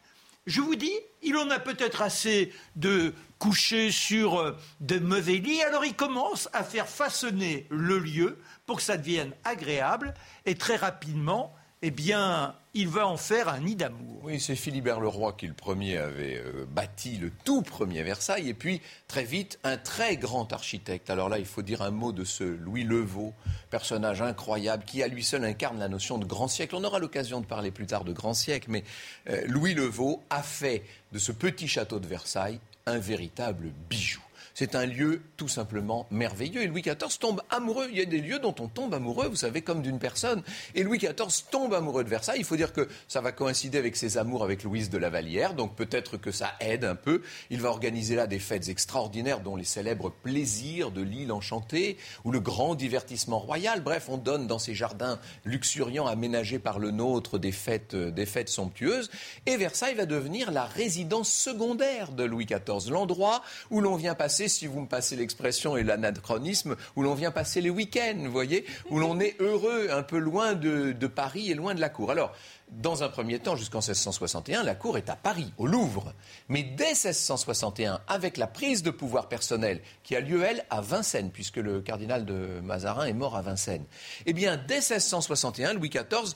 [0.47, 5.61] je vous dis, il en a peut-être assez de coucher sur euh, de mauvais lits,
[5.63, 10.13] alors il commence à faire façonner le lieu pour que ça devienne agréable,
[10.45, 11.54] et très rapidement,
[11.87, 14.19] eh bien, il va en faire un nid d'amour.
[14.23, 18.49] Oui, c'est Philibert le Roi qui, le premier, avait euh, bâti le tout premier Versailles.
[18.49, 21.11] Et puis, très vite, un très grand architecte.
[21.11, 23.35] Alors là, il faut dire un mot de ce Louis Levaux,
[23.69, 26.75] personnage incroyable, qui à lui seul incarne la notion de grand siècle.
[26.75, 28.83] On aura l'occasion de parler plus tard de grand siècle, mais
[29.29, 34.14] euh, Louis Levaux a fait de ce petit château de Versailles un véritable bijou.
[34.55, 36.61] C'est un lieu tout simplement merveilleux.
[36.61, 37.87] Et Louis XIV tombe amoureux.
[37.91, 40.43] Il y a des lieux dont on tombe amoureux, vous savez, comme d'une personne.
[40.75, 42.39] Et Louis XIV tombe amoureux de Versailles.
[42.39, 45.55] Il faut dire que ça va coïncider avec ses amours avec Louise de la Vallière.
[45.55, 47.21] Donc peut-être que ça aide un peu.
[47.49, 52.31] Il va organiser là des fêtes extraordinaires, dont les célèbres plaisirs de l'île enchantée ou
[52.31, 53.81] le grand divertissement royal.
[53.81, 58.25] Bref, on donne dans ces jardins luxuriants aménagés par le nôtre des fêtes, euh, des
[58.25, 59.11] fêtes somptueuses.
[59.47, 64.44] Et Versailles va devenir la résidence secondaire de Louis XIV, l'endroit où l'on vient passer
[64.47, 68.65] si vous me passez l'expression et l'anachronisme, où l'on vient passer les week-ends, vous voyez,
[68.89, 72.11] où l'on est heureux, un peu loin de, Paris et loin de la cour.
[72.11, 72.33] Alors,
[72.69, 76.13] dans un premier temps, jusqu'en 1661, la cour est à Paris, au Louvre.
[76.49, 81.29] Mais dès 1661, avec la prise de pouvoir personnel qui a lieu, elle, à Vincennes,
[81.31, 83.85] puisque le cardinal de Mazarin est mort à Vincennes,
[84.25, 86.33] eh bien, dès 1661, Louis XIV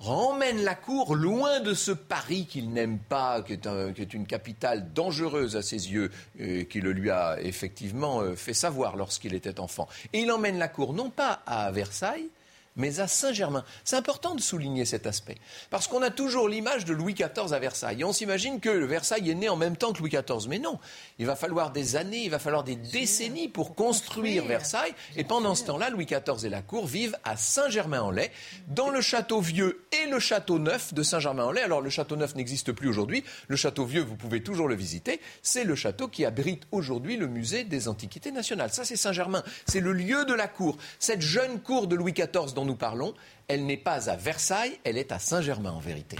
[0.00, 5.56] emmène la cour loin de ce Paris qu'il n'aime pas, qui est, une capitale dangereuse
[5.56, 9.88] à ses yeux, qui le lui a effectivement euh, fait savoir lorsqu'il était enfant.
[10.12, 12.28] Et il emmène la cour non pas à Versailles,
[12.76, 13.64] mais à Saint-Germain.
[13.84, 15.36] C'est important de souligner cet aspect,
[15.70, 18.00] parce qu'on a toujours l'image de Louis XIV à Versailles.
[18.00, 20.48] Et on s'imagine que Versailles est né en même temps que Louis XIV.
[20.48, 20.78] Mais non,
[21.18, 24.94] il va falloir des années, il va falloir des décennies pour construire Versailles.
[25.16, 28.30] Et pendant ce temps-là, Louis XIV et la cour vivent à Saint-Germain-en-Laye,
[28.68, 31.64] dans le château vieux et le château neuf de Saint-Germain-en-Laye.
[31.64, 33.24] Alors le château neuf n'existe plus aujourd'hui.
[33.48, 35.20] Le château vieux, vous pouvez toujours le visiter.
[35.42, 38.70] C'est le château qui abrite aujourd'hui le musée des Antiquités nationales.
[38.72, 39.42] Ça, c'est Saint-Germain.
[39.66, 40.76] C'est le lieu de la cour.
[40.98, 43.14] Cette jeune cour de Louis XIV dont nous parlons,
[43.48, 46.18] elle n'est pas à Versailles, elle est à Saint-Germain en vérité.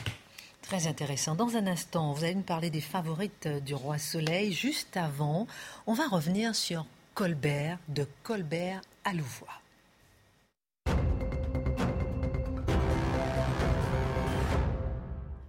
[0.62, 1.35] Très intéressant.
[1.35, 4.52] Dans un instant, vous allez nous parler des favorites du roi Soleil.
[4.52, 5.46] Juste avant,
[5.87, 9.48] on va revenir sur Colbert, de Colbert à Louvois.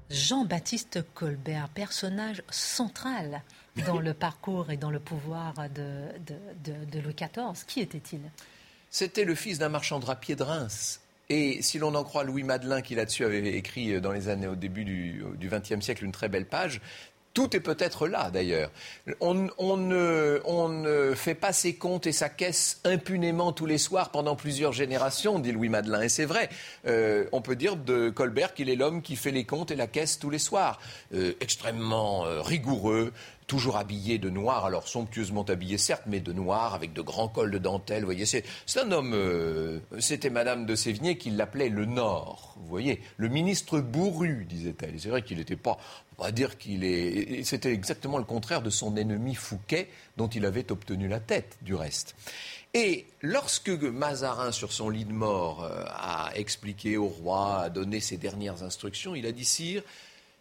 [0.10, 3.42] Jean-Baptiste Colbert, personnage central
[3.86, 7.66] dans le parcours et dans le pouvoir de, de Louis XIV.
[7.66, 8.22] Qui était-il?
[8.90, 11.02] C'était le fils d'un marchand drapier de Reims.
[11.30, 14.48] Et si l'on en croit Louis Madelin, qui là-dessus avait écrit euh, dans les années
[14.48, 16.80] au début du XXe siècle une très belle page,
[17.38, 18.72] tout est peut-être là d'ailleurs.
[19.20, 19.36] On,
[19.78, 25.38] ne, fait pas ses comptes et sa caisse impunément tous les soirs pendant plusieurs générations,
[25.38, 26.02] dit Louis Madelin.
[26.02, 26.50] Et c'est vrai,
[26.88, 29.86] euh, on peut dire de Colbert qu'il est l'homme qui fait les comptes et la
[29.86, 30.80] caisse tous les soirs.
[31.14, 33.14] Euh, extrêmement rigoureux,
[33.48, 37.50] toujours habillé de noir, alors somptueusement habillé certes, mais de noir, avec de grands cols
[37.50, 38.02] de dentelle.
[38.02, 38.44] Vous voyez, c'est,
[38.76, 42.56] un homme, euh, c'était Madame de Sévigné qui l'appelait le Nord.
[42.58, 45.00] Vous voyez, le ministre bourru, disait-elle.
[45.00, 45.78] C'est vrai qu'il n'était pas,
[46.18, 50.46] on va dire qu'il est, c'était exactement le contraire de son ennemi Fouquet, dont il
[50.46, 52.16] avait obtenu la tête, du reste.
[52.74, 58.02] Et lorsque Mazarin, sur son lit de mort, euh, a expliqué au roi, a donné
[58.02, 59.84] ses dernières instructions, il a dit Sire,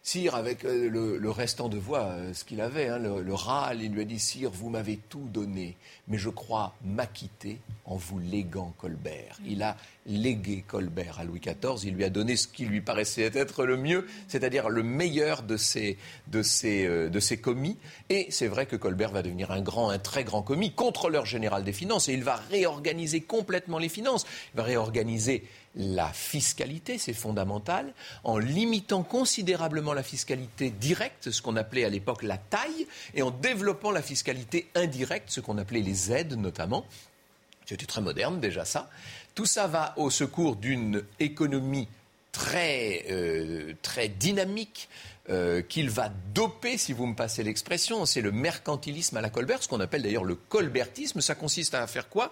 [0.07, 3.91] Sire, avec euh, le, restant de voix, euh, ce qu'il avait, hein, le, râle, il
[3.91, 5.75] lui a dit Sire, vous m'avez tout donné,
[6.07, 9.37] mais je crois m'acquitter en vous léguant Colbert.
[9.45, 13.29] Il a légué Colbert à Louis XIV, il lui a donné ce qui lui paraissait
[13.35, 17.75] être le mieux, c'est-à-dire le meilleur de ses, de, ses, euh, de ses commis.
[18.07, 21.65] Et c'est vrai que Colbert va devenir un grand, un très grand commis, contrôleur général
[21.65, 24.25] des finances, et il va réorganiser complètement les finances.
[24.53, 25.43] Il va réorganiser
[25.77, 32.23] la fiscalité, c'est fondamental, en limitant considérablement la fiscalité directe, ce qu'on appelait à l'époque
[32.23, 36.85] la taille, et en développant la fiscalité indirecte, ce qu'on appelait les aides notamment.
[37.65, 38.89] C'était très moderne déjà ça.
[39.35, 41.87] Tout ça va au secours d'une économie
[42.31, 44.89] très, euh, très dynamique.
[45.29, 49.61] Euh, qu'il va doper, si vous me passez l'expression, c'est le mercantilisme à la Colbert,
[49.61, 51.19] ce qu'on appelle d'ailleurs le colbertisme.
[51.19, 52.31] Ça consiste à faire quoi?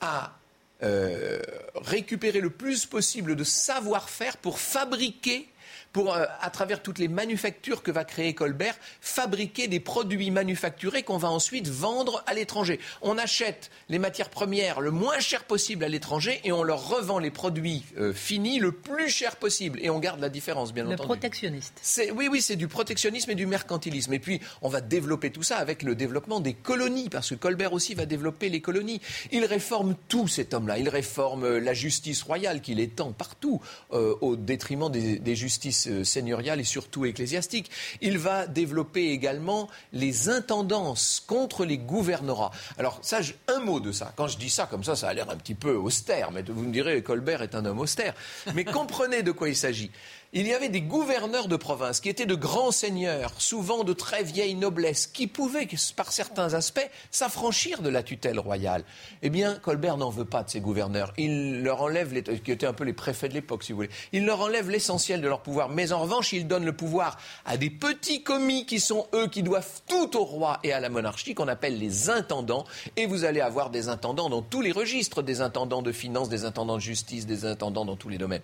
[0.00, 0.32] À
[0.82, 1.40] euh,
[1.76, 5.48] récupérer le plus possible de savoir-faire pour fabriquer
[5.92, 11.02] pour, euh, à travers toutes les manufactures que va créer Colbert, fabriquer des produits manufacturés
[11.02, 12.80] qu'on va ensuite vendre à l'étranger.
[13.02, 17.18] On achète les matières premières le moins cher possible à l'étranger et on leur revend
[17.18, 19.78] les produits euh, finis le plus cher possible.
[19.82, 21.02] Et on garde la différence, bien le entendu.
[21.02, 21.80] Le protectionniste.
[22.14, 24.12] Oui, oui, c'est du protectionnisme et du mercantilisme.
[24.14, 27.72] Et puis, on va développer tout ça avec le développement des colonies, parce que Colbert
[27.72, 29.00] aussi va développer les colonies.
[29.30, 30.78] Il réforme tout, cet homme-là.
[30.78, 35.81] Il réforme euh, la justice royale, qu'il étend partout, au détriment des, des justices euh,
[36.04, 37.70] seigneuriale et surtout ecclésiastique.
[38.00, 42.52] Il va développer également les intendances contre les gouvernorats.
[42.78, 44.12] Alors ça, un mot de ça.
[44.16, 46.62] Quand je dis ça comme ça, ça a l'air un petit peu austère, mais vous
[46.62, 48.14] me direz, Colbert est un homme austère.
[48.54, 49.90] Mais comprenez de quoi il s'agit
[50.34, 54.22] il y avait des gouverneurs de province qui étaient de grands seigneurs, souvent de très
[54.22, 58.84] vieille noblesse, qui pouvaient, par certains aspects, s'affranchir de la tutelle royale.
[59.20, 61.12] Eh bien, Colbert n'en veut pas de ces gouverneurs.
[61.18, 63.90] Il leur enlève, les, qui étaient un peu les préfets de l'époque, si vous voulez,
[64.12, 65.68] il leur enlève l'essentiel de leur pouvoir.
[65.68, 69.42] Mais en revanche, il donne le pouvoir à des petits commis qui sont eux qui
[69.42, 72.64] doivent tout au roi et à la monarchie, qu'on appelle les intendants.
[72.96, 76.46] Et vous allez avoir des intendants dans tous les registres, des intendants de finances, des
[76.46, 78.42] intendants de justice, des intendants dans tous les domaines.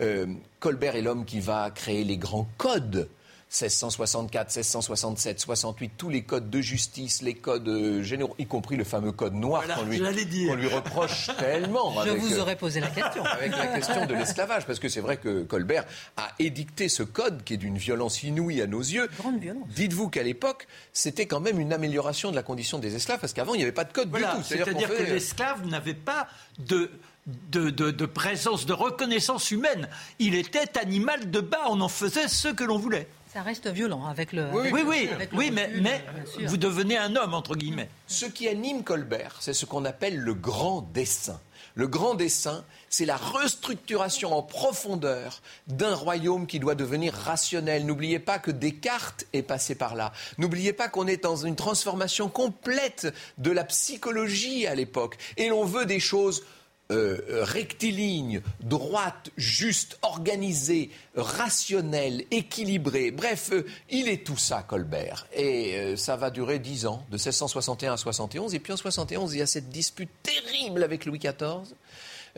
[0.00, 0.26] Euh,
[0.60, 3.08] Colbert est l'homme qui va créer les grands codes.
[3.48, 8.82] 1664, 1667, 68, tous les codes de justice, les codes euh, généraux, y compris le
[8.82, 11.94] fameux code noir qu'on lui, lui, reproche tellement.
[12.04, 13.24] Je vous euh, aurais posé la question.
[13.32, 15.84] Avec la question de l'esclavage, parce que c'est vrai que Colbert
[16.16, 19.08] a édicté ce code qui est d'une violence inouïe à nos yeux.
[19.16, 19.68] Grande violence.
[19.68, 23.54] Dites-vous qu'à l'époque, c'était quand même une amélioration de la condition des esclaves, parce qu'avant,
[23.54, 24.42] il n'y avait pas de code du tout.
[24.42, 26.26] C'est-à-dire que l'esclave n'avait pas
[26.58, 26.90] de
[27.26, 29.88] de, présence, de reconnaissance humaine.
[30.18, 33.08] Il était animal de bas, on en faisait ce que l'on voulait.
[33.32, 34.48] Ça reste violent avec le.
[34.52, 36.04] Oui, oui, oui, mais, mais
[36.46, 37.90] vous devenez un homme, entre guillemets.
[38.06, 41.38] Ce qui anime Colbert, c'est ce qu'on appelle le grand dessin.
[41.74, 47.84] Le grand dessin, c'est la restructuration en profondeur d'un royaume qui doit devenir rationnel.
[47.84, 50.12] N'oubliez pas que Descartes est passé par là.
[50.38, 55.18] N'oubliez pas qu'on est dans une transformation complète de la psychologie à l'époque.
[55.36, 56.44] Et l'on veut des choses
[56.92, 63.10] euh, rectiligne, droite, juste, organisée, rationnelle, équilibrée.
[63.10, 65.26] Bref, euh, il est tout ça, Colbert.
[65.34, 68.54] Et euh, ça va durer dix ans, de 1661 à 71.
[68.54, 71.74] Et puis en 71, il y a cette dispute terrible avec Louis XIV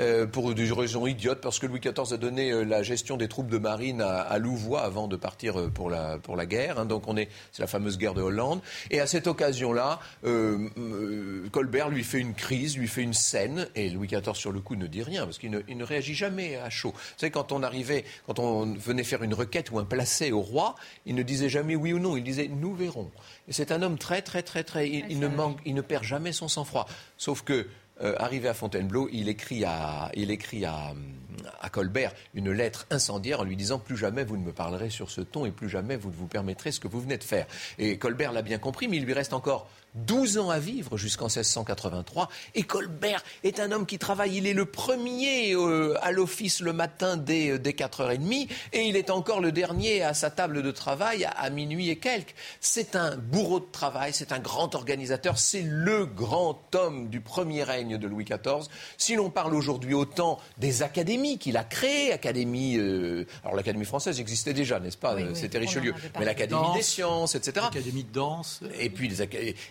[0.00, 3.26] euh, pour des raisons idiotes, parce que Louis XIV a donné euh, la gestion des
[3.26, 6.78] troupes de marine à, Louvois avant de partir euh, pour la, pour la guerre.
[6.78, 6.84] Hein.
[6.84, 8.61] donc on est, c'est la fameuse guerre de Hollande.
[8.90, 9.98] Et à cette occasion-là,
[11.50, 14.76] Colbert lui fait une crise, lui fait une scène, et Louis XIV sur le coup
[14.76, 16.92] ne dit rien, parce qu'il ne, il ne réagit jamais à chaud.
[16.92, 20.42] Vous savez, quand on arrivait, quand on venait faire une requête ou un placet au
[20.42, 23.11] roi, il ne disait jamais oui ou non, il disait nous verrons.
[23.48, 24.88] Et c'est un homme très, très, très, très.
[24.88, 26.87] il ne manque, il ne perd jamais son sang-froid.
[27.16, 27.66] Sauf que
[28.02, 30.11] euh, arrivé à Fontainebleau, il écrit, à,
[31.61, 35.11] à, Colbert une lettre incendiaire en lui disant plus jamais vous ne me parlerez sur
[35.11, 37.46] ce ton et plus jamais vous ne vous permettrez ce que vous venez de faire.
[37.78, 41.27] Et Colbert l'a bien compris, mais il lui reste encore 12 ans à vivre jusqu'en
[41.27, 42.29] 1683.
[42.55, 44.37] Et Colbert est un homme qui travaille.
[44.37, 49.11] Il est le premier euh, à l'office le matin dès, dès 4h30 et il est
[49.11, 52.35] encore le dernier à sa table de travail à, minuit et quelques.
[52.61, 57.62] C'est un bourreau de travail, c'est un grand organisateur, c'est le grand homme du premier
[57.62, 58.68] règne de Louis XIV.
[58.96, 64.20] Si l'on parle aujourd'hui autant des académies qu'il a créées, Académie, euh, alors l'Académie française
[64.20, 65.16] existait déjà, n'est-ce pas?
[65.35, 67.66] C'était Richelieu, mais l'Académie des sciences, etc.
[67.72, 68.61] L'Académie de danse.
[68.79, 69.22] Et puis les,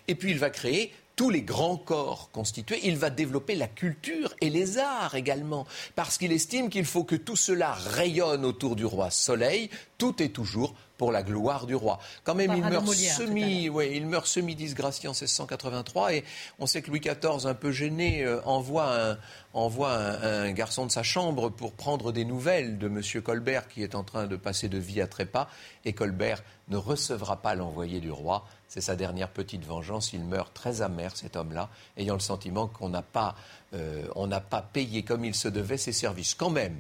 [0.08, 4.36] et puis il va créer tous les grands corps constitués, il va développer la culture
[4.40, 8.86] et les arts également, parce qu'il estime qu'il faut que tout cela rayonne autour du
[8.86, 12.00] roi Soleil, tout est toujours pour la gloire du roi.
[12.24, 16.24] Quand même, il meurt, semi, ouais, il meurt semi-disgracié en 1683 et
[16.60, 19.18] on sait que Louis XIV, un peu gêné, euh, envoie, un,
[19.54, 23.02] envoie un, garçon de sa chambre pour prendre des nouvelles de M.
[23.24, 25.48] Colbert qui est en train de passer de vie à trépas
[25.86, 28.46] et Colbert ne recevra pas l'envoyé du roi.
[28.68, 30.14] C'est sa dernière petite vengeance.
[30.14, 33.36] Il meurt très amer, cet homme-là, ayant le sentiment qu'on n'a pas,
[33.74, 34.06] euh,
[34.50, 36.36] pas payé comme il se devait ses services.
[36.36, 36.78] Quand même,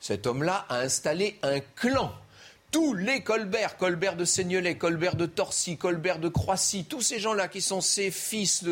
[0.00, 2.12] cet homme-là a installé un clan
[2.70, 7.48] tous les Colbert, Colbert de Seignelay, Colbert de Torcy, Colbert de Croissy, tous ces gens-là
[7.48, 8.62] qui sont ses fils,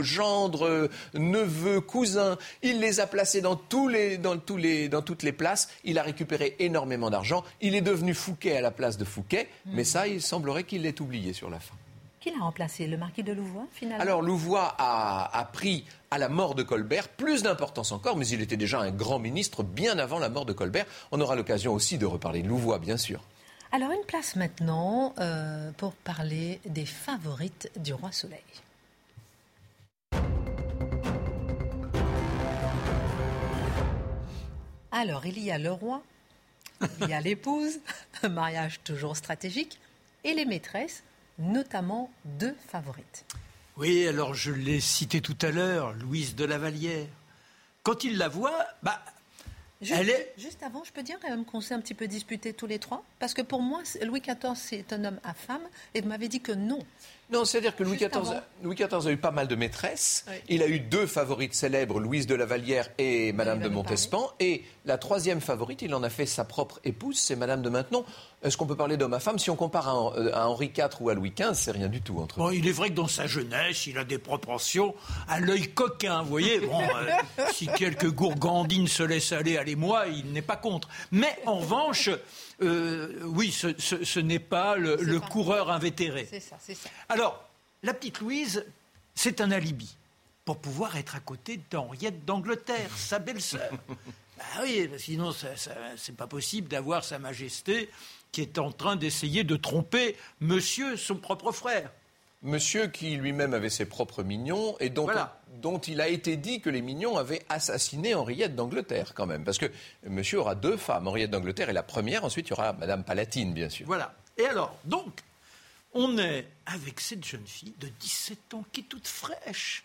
[0.00, 5.22] gendres, neveux, cousins, il les a placés dans, tous les, dans, tous les, dans toutes
[5.22, 5.70] les places.
[5.84, 7.42] Il a récupéré énormément d'argent.
[7.62, 11.00] Il est devenu Fouquet à la place de Fouquet, mais ça, il semblerait qu'il l'ait
[11.00, 11.74] oublié sur la fin.
[12.28, 16.28] Qui l'a remplacé Le marquis de Louvois, finalement Alors, Louvois a, a, pris, à la
[16.28, 20.18] mort de Colbert, plus d'importance encore, mais il était déjà un grand ministre bien avant
[20.18, 20.84] la mort de Colbert.
[21.10, 23.22] On aura l'occasion aussi de reparler de Louvois, bien sûr.
[23.72, 28.42] Alors, une place maintenant euh, pour parler des favorites du roi Soleil.
[34.92, 36.02] Alors, il y a le roi,
[37.00, 37.80] il y a l'épouse,
[38.22, 39.80] un mariage toujours stratégique,
[40.24, 41.04] et les maîtresses,
[41.38, 43.24] notamment deux favorites.
[43.76, 47.06] Oui, alors je l'ai cité tout à l'heure, Louise de la Vallière.
[47.82, 49.00] Quand il la voit, bah,
[49.80, 50.34] Juste, elle est...
[50.36, 52.80] juste avant, je peux dire quand même qu'on s'est un petit peu disputé tous les
[52.80, 55.62] trois Parce que pour moi, Louis XIV, c'est un homme à femme,
[55.94, 56.80] et vous m'avez dit que non.
[57.30, 60.24] Non, c'est-à-dire que Louis XIV, Louis XIV, a eu pas mal de maîtresses.
[60.28, 60.34] Oui.
[60.48, 64.30] Il a eu deux favorites célèbres, Louise de la Vallière et Madame de Montespan.
[64.40, 68.04] Et la troisième favorite, il en a fait sa propre épouse, c'est Madame de Maintenon.
[68.42, 69.38] Est-ce qu'on peut parler d'homme à femme?
[69.38, 69.92] Si on compare à,
[70.32, 72.72] à, Henri IV ou à Louis XV, c'est rien du tout entre bon, Il est
[72.72, 74.94] vrai que dans sa jeunesse, il a des proportions
[75.28, 76.60] à l'œil coquin, vous voyez.
[76.60, 80.88] Bon, euh, si quelques gourgandines se laissent aller à l'émoi, il n'est pas contre.
[81.10, 82.10] Mais en revanche,
[82.62, 86.26] euh, oui, ce, ce, ce n'est pas le, le coureur invétéré.
[86.28, 86.88] C'est ça, c'est ça.
[87.08, 87.48] Alors,
[87.82, 88.64] la petite Louise,
[89.14, 89.96] c'est un alibi
[90.44, 93.70] pour pouvoir être à côté d'Henriette d'Angleterre, sa belle-sœur.
[94.38, 97.90] bah oui, sinon, ça, ça, c'est pas possible d'avoir Sa Majesté
[98.32, 101.90] qui est en train d'essayer de tromper Monsieur, son propre frère.
[102.42, 105.40] Monsieur qui lui-même avait ses propres mignons et dont, Voilà.
[105.52, 109.44] on- dont il a été dit que les mignons avaient assassiné Henriette d'Angleterre quand même.
[109.44, 109.70] Parce que
[110.06, 111.08] monsieur aura deux femmes.
[111.08, 113.86] Henriette d'Angleterre est la première, ensuite il y aura Madame Palatine, bien sûr.
[113.86, 114.14] Voilà.
[114.36, 115.20] Et alors, donc,
[115.94, 119.84] on est avec cette jeune fille de 17 ans qui est toute fraîche.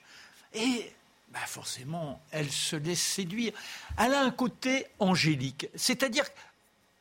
[0.53, 0.91] Et
[1.29, 3.53] bah forcément, elle se laisse séduire.
[3.97, 5.67] Elle a un côté angélique.
[5.73, 6.25] C'est-à-dire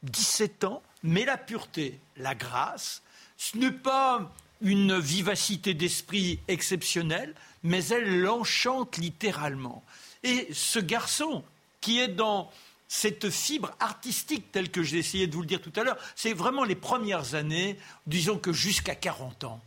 [0.03, 3.03] 17 ans, mais la pureté, la grâce,
[3.37, 4.33] ce n'est pas
[4.63, 9.85] une vivacité d'esprit exceptionnelle, mais elle l'enchante littéralement.
[10.23, 11.45] Et ce garçon
[11.81, 12.51] qui est dans
[12.89, 16.35] cette fibre artistique telle que j'ai essayé de vous le dire tout à l'heure, c'est
[16.35, 19.61] vraiment les premières années, disons que jusqu'à 40 ans.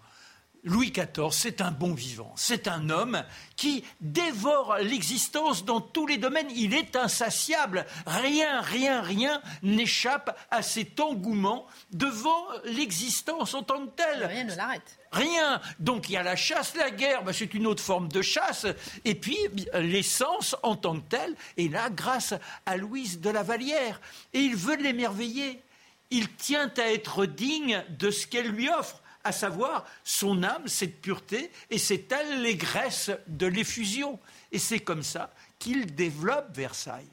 [0.66, 3.24] Louis XIV, c'est un bon vivant, c'est un homme
[3.55, 10.63] qui dévore l'existence dans tous les domaines, il est insatiable, rien, rien, rien n'échappe à
[10.63, 14.26] cet engouement devant l'existence en tant que telle.
[14.26, 14.97] Rien ne l'arrête.
[15.11, 15.61] Rien.
[15.80, 18.66] Donc il y a la chasse, la guerre, ben, c'est une autre forme de chasse.
[19.05, 19.38] Et puis
[19.76, 22.34] l'essence en tant que telle est là grâce
[22.66, 24.01] à Louise de la Vallière.
[24.34, 25.61] Et il veut l'émerveiller.
[26.09, 31.01] Il tient à être digne de ce qu'elle lui offre, à savoir son âme, cette
[31.01, 34.19] pureté et cette allégresse de l'effusion.
[34.51, 37.09] Et c'est comme ça qu'il développe Versailles.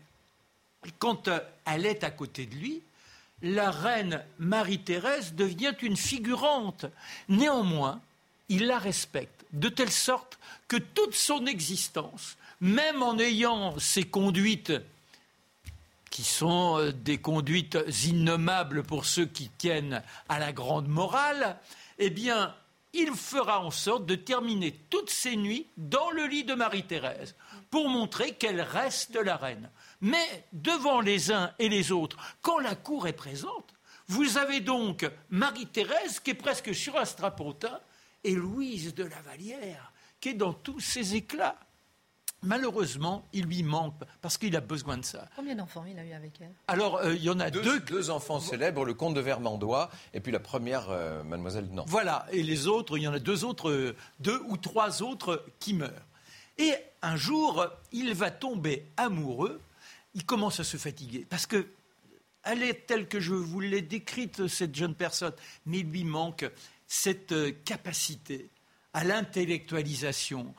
[0.98, 2.82] Quand euh, elle est à côté de lui,
[3.40, 6.86] la reine Marie-Thérèse devient une figurante.
[7.28, 8.00] Néanmoins,
[8.48, 10.38] il la respecte de telle sorte
[10.68, 14.72] que toute son existence, même en ayant ses conduites
[16.12, 21.58] qui sont euh, des conduites innommables pour ceux qui tiennent à la grande morale,
[21.98, 22.54] eh bien,
[22.92, 27.34] il fera en sorte de terminer toutes ses nuits dans le lit de Marie-Thérèse
[27.70, 29.70] pour montrer qu'elle reste la reine.
[30.02, 33.72] Mais devant les uns et les autres, quand la cour est présente,
[34.06, 37.80] vous avez donc Marie-Thérèse qui est presque sur un strapontin
[38.22, 41.58] et Louise de la Vallière qui est dans tous ses éclats.
[42.42, 45.28] Malheureusement, il lui manque parce qu'il a besoin de ça.
[45.36, 46.50] Combien d'enfants il a eu avec elle?
[46.66, 47.80] Alors, euh, il y en a Deux, deux.
[47.80, 51.88] deux enfants célèbres, le comte de Vermandois et puis la première, euh, Mademoiselle Nantes.
[51.88, 55.44] Voilà, et les autres, il y en a deux autres, euh, deux ou trois autres
[55.60, 56.06] qui meurent.
[56.58, 59.60] Et un jour, il va tomber amoureux,
[60.14, 61.66] il commence à se fatiguer, parce que
[62.44, 65.32] elle est telle que je vous l'ai décrite, cette jeune personne,
[65.64, 66.50] mais il lui manque
[66.88, 68.50] cette euh, capacité
[68.94, 70.54] à l'intellectualisation,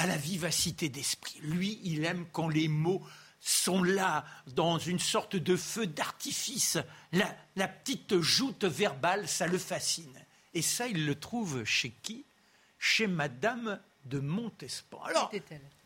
[0.00, 1.38] à la vivacité d'esprit.
[1.42, 3.02] Lui, il aime quand les mots
[3.40, 6.78] sont là, dans une sorte de feu d'artifice.
[7.12, 10.18] La, la petite joute verbale, ça le fascine.
[10.54, 12.24] Et ça, il le trouve chez qui?
[12.78, 15.02] Chez Madame de Montespan.
[15.04, 15.30] Alors,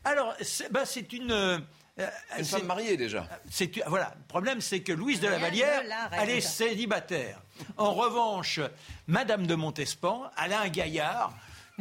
[0.04, 1.32] alors c'est ben, c'est une...
[1.32, 1.58] euh,
[1.98, 2.08] euh,
[2.38, 3.28] Une c'est- femme mariée déjà.
[3.50, 4.14] c'est voilà.
[4.16, 7.40] Le problème, c'est que Louise de la Vallière, elle est célibataire.
[7.76, 8.60] En revanche,
[9.08, 11.36] Madame de Montespan, elle a un gaillard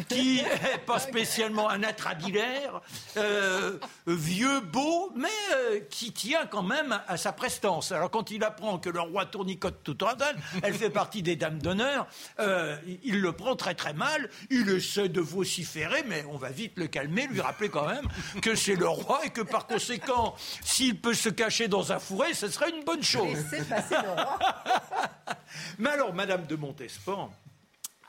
[0.08, 2.82] qui est pas spécialement un atrabilaire,
[3.18, 3.78] euh,
[4.08, 7.92] vieux, beau, mais euh, qui tient quand même à sa prestance.
[7.92, 11.36] Alors quand il apprend que le roi tournicote tout en elle, elle fait partie des
[11.36, 12.08] dames d'honneur,
[12.40, 16.74] euh, il le prend très très mal, il essaie de vociférer, mais on va vite
[16.76, 18.08] le calmer, lui rappeler quand même
[18.42, 22.34] que c'est le roi et que par conséquent, s'il peut se cacher dans un fourré,
[22.34, 23.38] ce serait une bonne chose.
[23.52, 24.40] Laissez passer le roi.
[25.78, 27.32] Mais alors, Madame de Montespan,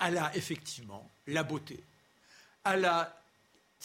[0.01, 1.83] elle a effectivement la beauté.
[2.65, 3.21] Elle a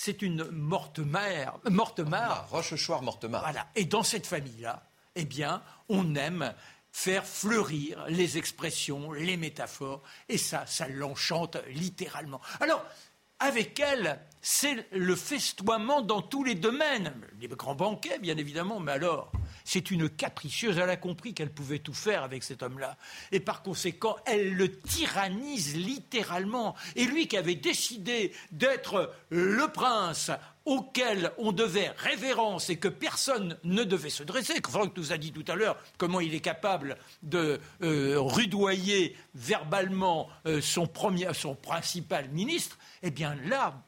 [0.02, 2.46] c'est une morte mère, morte mare.
[2.46, 3.42] Ah, Rochechouart Mortemart.
[3.42, 3.68] Voilà.
[3.76, 4.82] Et dans cette famille-là,
[5.16, 6.54] eh bien, on aime
[6.94, 12.40] faire fleurir les expressions, les métaphores, et ça, ça l'enchante littéralement.
[12.62, 12.82] Alors,
[13.40, 17.14] avec elle, c'est le festoiement dans tous les domaines.
[17.42, 19.30] Les grands banquets, bien évidemment, mais alors,
[19.64, 20.78] c'est une capricieuse.
[20.78, 22.98] Elle a compris qu'elle pouvait tout faire avec cet homme-là.
[23.32, 26.76] Et par conséquent, elle le tyrannise littéralement.
[26.96, 30.32] Et lui qui avait décidé d'être le prince
[30.66, 34.54] auquel on devait révérence et que personne ne devait se dresser.
[34.70, 40.30] Franck nous a dit tout à l'heure comment il est capable de euh, rudoyer verbalement
[40.46, 42.78] euh, son, premier, son principal ministre.
[43.02, 43.82] Eh bien là,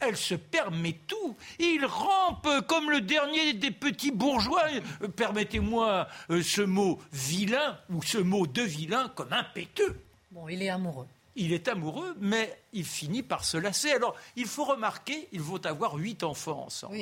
[0.00, 1.36] elle se permet tout.
[1.58, 4.64] Il rampe comme le dernier des petits bourgeois.
[5.02, 10.00] Euh, permettez-moi ce mot vilain ou ce mot de vilain comme impétueux.
[10.30, 11.06] Bon, il est amoureux
[11.38, 13.92] il est amoureux, mais il finit par se lasser.
[13.92, 16.98] Alors, il faut remarquer, il faut avoir huit enfants ensemble.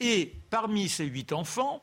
[0.00, 1.82] Et parmi ces huit enfants,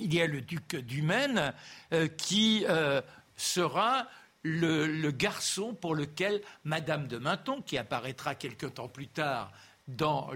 [0.00, 1.52] il y a le duc du Maine
[1.92, 3.02] euh, qui euh,
[3.36, 4.06] sera
[4.42, 9.52] le, garçon pour lequel Madame de Menton, qui apparaîtra quelque temps plus tard
[9.88, 10.30] dans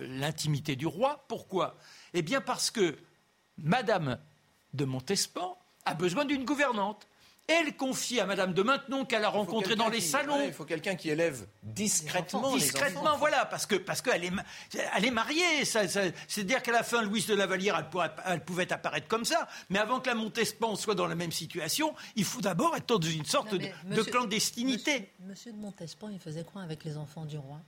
[0.00, 1.76] l'intimité du roi, pourquoi?
[2.14, 2.96] Eh bien parce que
[3.58, 4.18] Madame
[4.74, 7.06] de Montespan a besoin d'une gouvernante.
[7.48, 10.42] Elle confie à Madame de Maintenon qu'elle a rencontré dans les salons.
[10.44, 12.54] il faut quelqu'un qui élève discrètement.
[12.56, 14.32] Discrètement, voilà, parce que parce qu'elle est
[14.96, 15.64] elle est mariée.
[15.64, 20.00] C'est-à-dire qu'à la fin, Louise de Lavallière, elle, elle, pouvait apparaître comme ça, mais avant
[20.00, 23.54] que la Montespan soit dans la même situation, il faut d'abord être dans une sorte
[23.54, 24.92] de, clandestinité.
[25.20, 27.60] Monsieur, monsieur de Montespan, il faisait quoi avec les enfants du roi?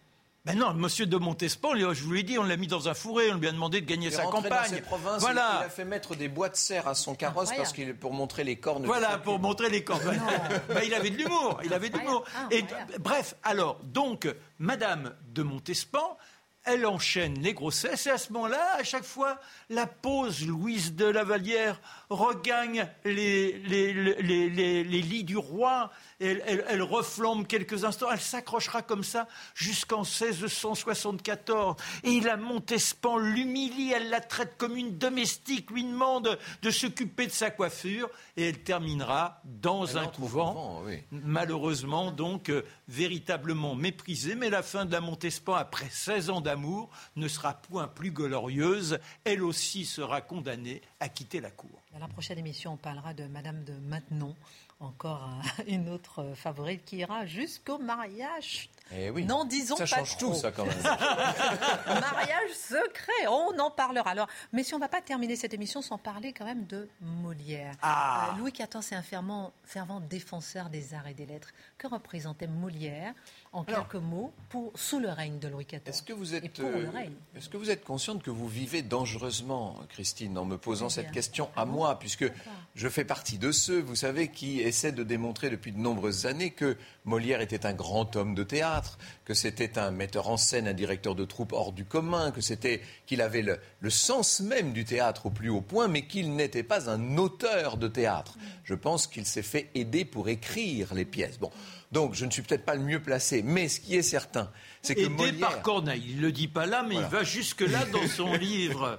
[0.49, 3.31] Ben non, monsieur de Montespan, je vous l'ai dit, on l'a mis dans un fourré,
[3.31, 4.83] on lui a demandé de gagner sa campagne.
[5.19, 5.61] voilà.
[5.61, 8.45] Il a fait mettre des bois de serre à son carrosse parce qu'il pour montrer
[8.45, 8.87] les cornes.
[8.87, 10.01] Voilà, pour montrer les cornes.
[10.69, 12.25] ben, il avait de l'humour, il avait de l'humour.
[12.51, 12.65] Et
[12.99, 14.27] bref, alors donc
[14.59, 16.17] Madame de Montespan,
[16.65, 19.39] elle enchaîne les grossesses et à ce moment-là, à chaque fois,
[19.69, 21.79] la pose Louise de Lavallière
[22.09, 25.91] regagne les, les lits du roi
[26.21, 31.77] elle, reflambe quelques instants, elle s'accrochera comme ça jusqu'en 1674.
[32.05, 37.33] Et la Montespan l'humilie, elle la traite comme une domestique, lui demande de s'occuper de
[37.33, 44.35] sa coiffure, et elle terminera dans un couvent, malheureusement donc euh, véritablement méprisée.
[44.35, 48.99] Mais la fin de la Montespan, après 16 ans d'amour, ne sera point plus glorieuse.
[49.25, 51.83] Elle aussi sera condamnée à quitter la cour.
[51.93, 54.35] Dans la prochaine émission, on parlera de Madame de Maintenon
[54.81, 55.29] encore
[55.67, 58.71] une autre favorite qui ira jusqu'au mariage.
[58.93, 59.25] Eh oui.
[59.25, 60.77] N'en disons ça pas change tout, ça, quand même.
[60.83, 64.11] mariage secret, on en parlera.
[64.11, 66.89] Alors, mais si on ne va pas terminer cette émission sans parler quand même de
[67.01, 67.75] Molière.
[67.83, 68.31] Ah.
[68.33, 71.51] Euh, Louis XIV est un fervent, fervent défenseur des arts et des lettres.
[71.77, 73.15] Que représentait Molière
[73.53, 75.81] en quelques mots, pour, sous le règne de Louis XIV.
[75.87, 76.87] Est-ce que vous êtes, euh,
[77.35, 81.49] est-ce que vous êtes consciente que vous vivez dangereusement, Christine, en me posant cette question
[81.57, 82.31] à moi, puisque
[82.75, 86.51] je fais partie de ceux, vous savez, qui essaient de démontrer depuis de nombreuses années
[86.51, 88.78] que Molière était un grand homme de théâtre,
[89.25, 92.81] que c'était un metteur en scène, un directeur de troupe hors du commun, que c'était
[93.07, 96.63] qu'il avait le, le, sens même du théâtre au plus haut point, mais qu'il n'était
[96.63, 98.37] pas un auteur de théâtre.
[98.65, 101.39] Je pense qu'il s'est fait aider pour écrire les pièces.
[101.39, 101.51] Bon.
[101.91, 104.51] Donc, je ne suis peut-être pas le mieux placé, mais ce qui est certain,
[104.83, 106.05] c'est que Aidé par Corneille.
[106.07, 108.99] Il ne le dit pas là, mais il va jusque-là dans son livre.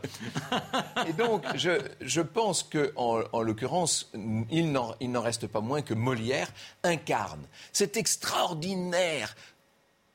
[1.07, 4.11] Et donc, je, pense qu'en en, l'occurrence,
[4.49, 6.51] il n'en reste pas moins que Molière
[6.83, 9.35] incarne cet extraordinaire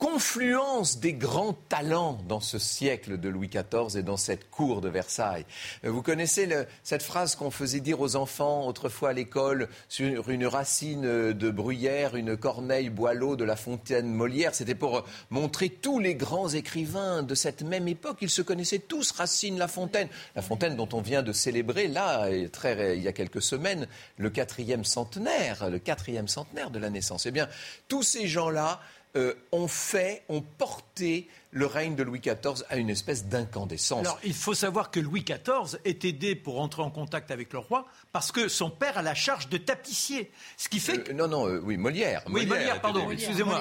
[0.04, 4.90] confluence des grands talents dans ce siècle de Louis XIV et dans cette cour de
[4.90, 5.46] Versailles.
[5.82, 6.46] Euh, vous connaissez
[6.82, 12.16] cette phrase qu'on faisait dire aux enfants autrefois à l'école sur une racine de Bruyère,
[12.16, 14.54] une Corneille Boileau de La Fontaine Molière.
[14.54, 18.18] C'était pour montrer tous les grands écrivains de cette même époque.
[18.20, 20.08] Ils se connaissaient tous, Racine, La Fontaine.
[20.36, 23.88] La Fontaine dont on vient de célébrer là, très, il y a quelques semaines,
[24.18, 27.24] le quatrième centenaire, le quatrième centenaire de la naissance.
[27.24, 27.48] Eh bien,
[27.88, 28.82] tous ces gens-là
[29.16, 34.00] euh, ont fait, ont porté le règne de Louis XIV à une espèce d'incandescence.
[34.00, 37.60] Alors, il faut savoir que Louis XIV est aidé pour entrer en contact avec le
[37.60, 40.32] roi parce que son père a la charge de tapissier.
[40.56, 42.24] Ce qui fait euh, non, non, euh, oui, Molière.
[42.28, 43.60] Oui, Molière, pardon, excusez-moi.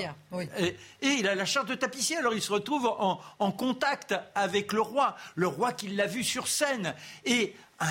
[0.57, 4.81] Et, il a la charge de tapissier, alors il se retrouve en, contact avec le
[4.81, 6.95] roi, le roi qui l'a vu sur scène.
[7.25, 7.85] Et hein,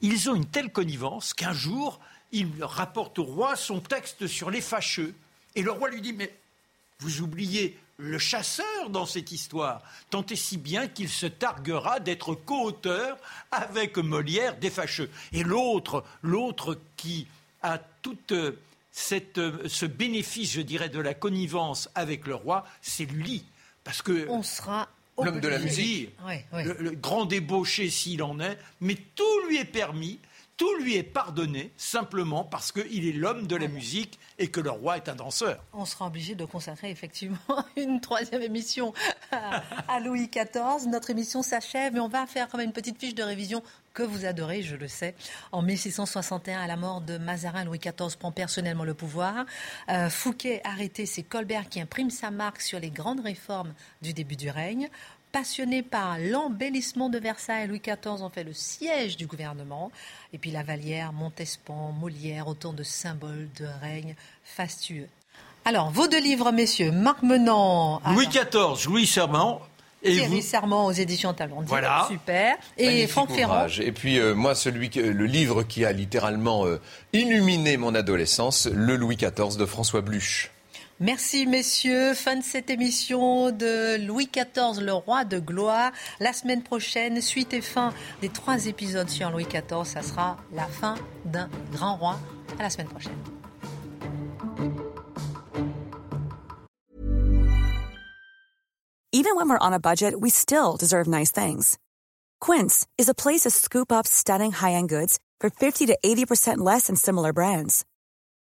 [0.00, 2.00] ils ont une telle connivence qu'un jour,
[2.32, 5.14] il rapporte au roi son texte sur les fâcheux.
[5.54, 6.32] Et le roi lui dit, mais
[7.02, 12.34] vous oubliez le chasseur dans cette histoire, tant et si bien qu'il se targuera d'être
[12.34, 13.16] co-auteur
[13.50, 15.10] avec Molière des Fâcheux.
[15.32, 17.26] Et l'autre, l'autre qui
[17.62, 18.34] a toute
[18.90, 23.44] cette, euh, ce bénéfice, je dirais, de la connivence avec le roi, c'est lui.
[23.84, 24.88] Parce que On sera
[25.22, 26.10] L'homme de la musique.
[26.52, 30.18] Le grand débauché s'il en est, mais tout lui est permis,
[30.56, 34.70] tout lui est pardonné, simplement parce qu'il est l'homme de la musique et que le
[34.70, 35.64] roi est un danseur.
[35.72, 37.38] On sera obligé de consacrer effectivement
[37.76, 38.92] une troisième émission
[39.30, 40.88] à, à Louis XIV.
[40.88, 44.02] Notre émission s'achève, mais on va faire quand même une petite fiche de révision que
[44.02, 45.14] vous adorez, je le sais.
[45.52, 49.44] En 1661, à la mort de Mazarin, Louis XIV prend personnellement le pouvoir.
[49.88, 54.36] Euh, Fouquet arrêté, c'est Colbert qui imprime sa marque sur les grandes réformes du début
[54.36, 54.88] du règne.
[55.32, 59.90] Passionné par l'embellissement de Versailles, Louis XIV en fait le siège du gouvernement.
[60.34, 64.14] Et puis la Vallière, Montespan, Molière, autant de symboles de règne
[64.44, 65.08] fastueux.
[65.64, 69.62] Alors, vos deux livres, messieurs, Marc Menant, Louis XIV, Louis Serment,
[70.02, 72.06] et Thierry vous, Serment aux éditions Talendier, Voilà.
[72.10, 72.56] super.
[72.76, 73.66] Et Magnifique Franck Ferrand.
[73.80, 76.80] Et puis euh, moi, celui que- le livre qui a littéralement euh,
[77.12, 80.50] illuminé mon adolescence, le Louis XIV de François Bluch.
[81.00, 85.90] Merci messieurs, fin de cette émission de Louis XIV, le roi de gloire.
[86.20, 90.66] La semaine prochaine, suite et fin des trois épisodes sur Louis XIV, ça sera la
[90.66, 92.18] fin d'un grand roi.
[92.58, 93.16] À la semaine prochaine.
[99.14, 101.78] Even when we're on a budget, we still deserve nice things.
[102.40, 106.86] Quince is a place to scoop up stunning high-end goods for 50 to 80% less
[106.86, 107.84] than similar brands.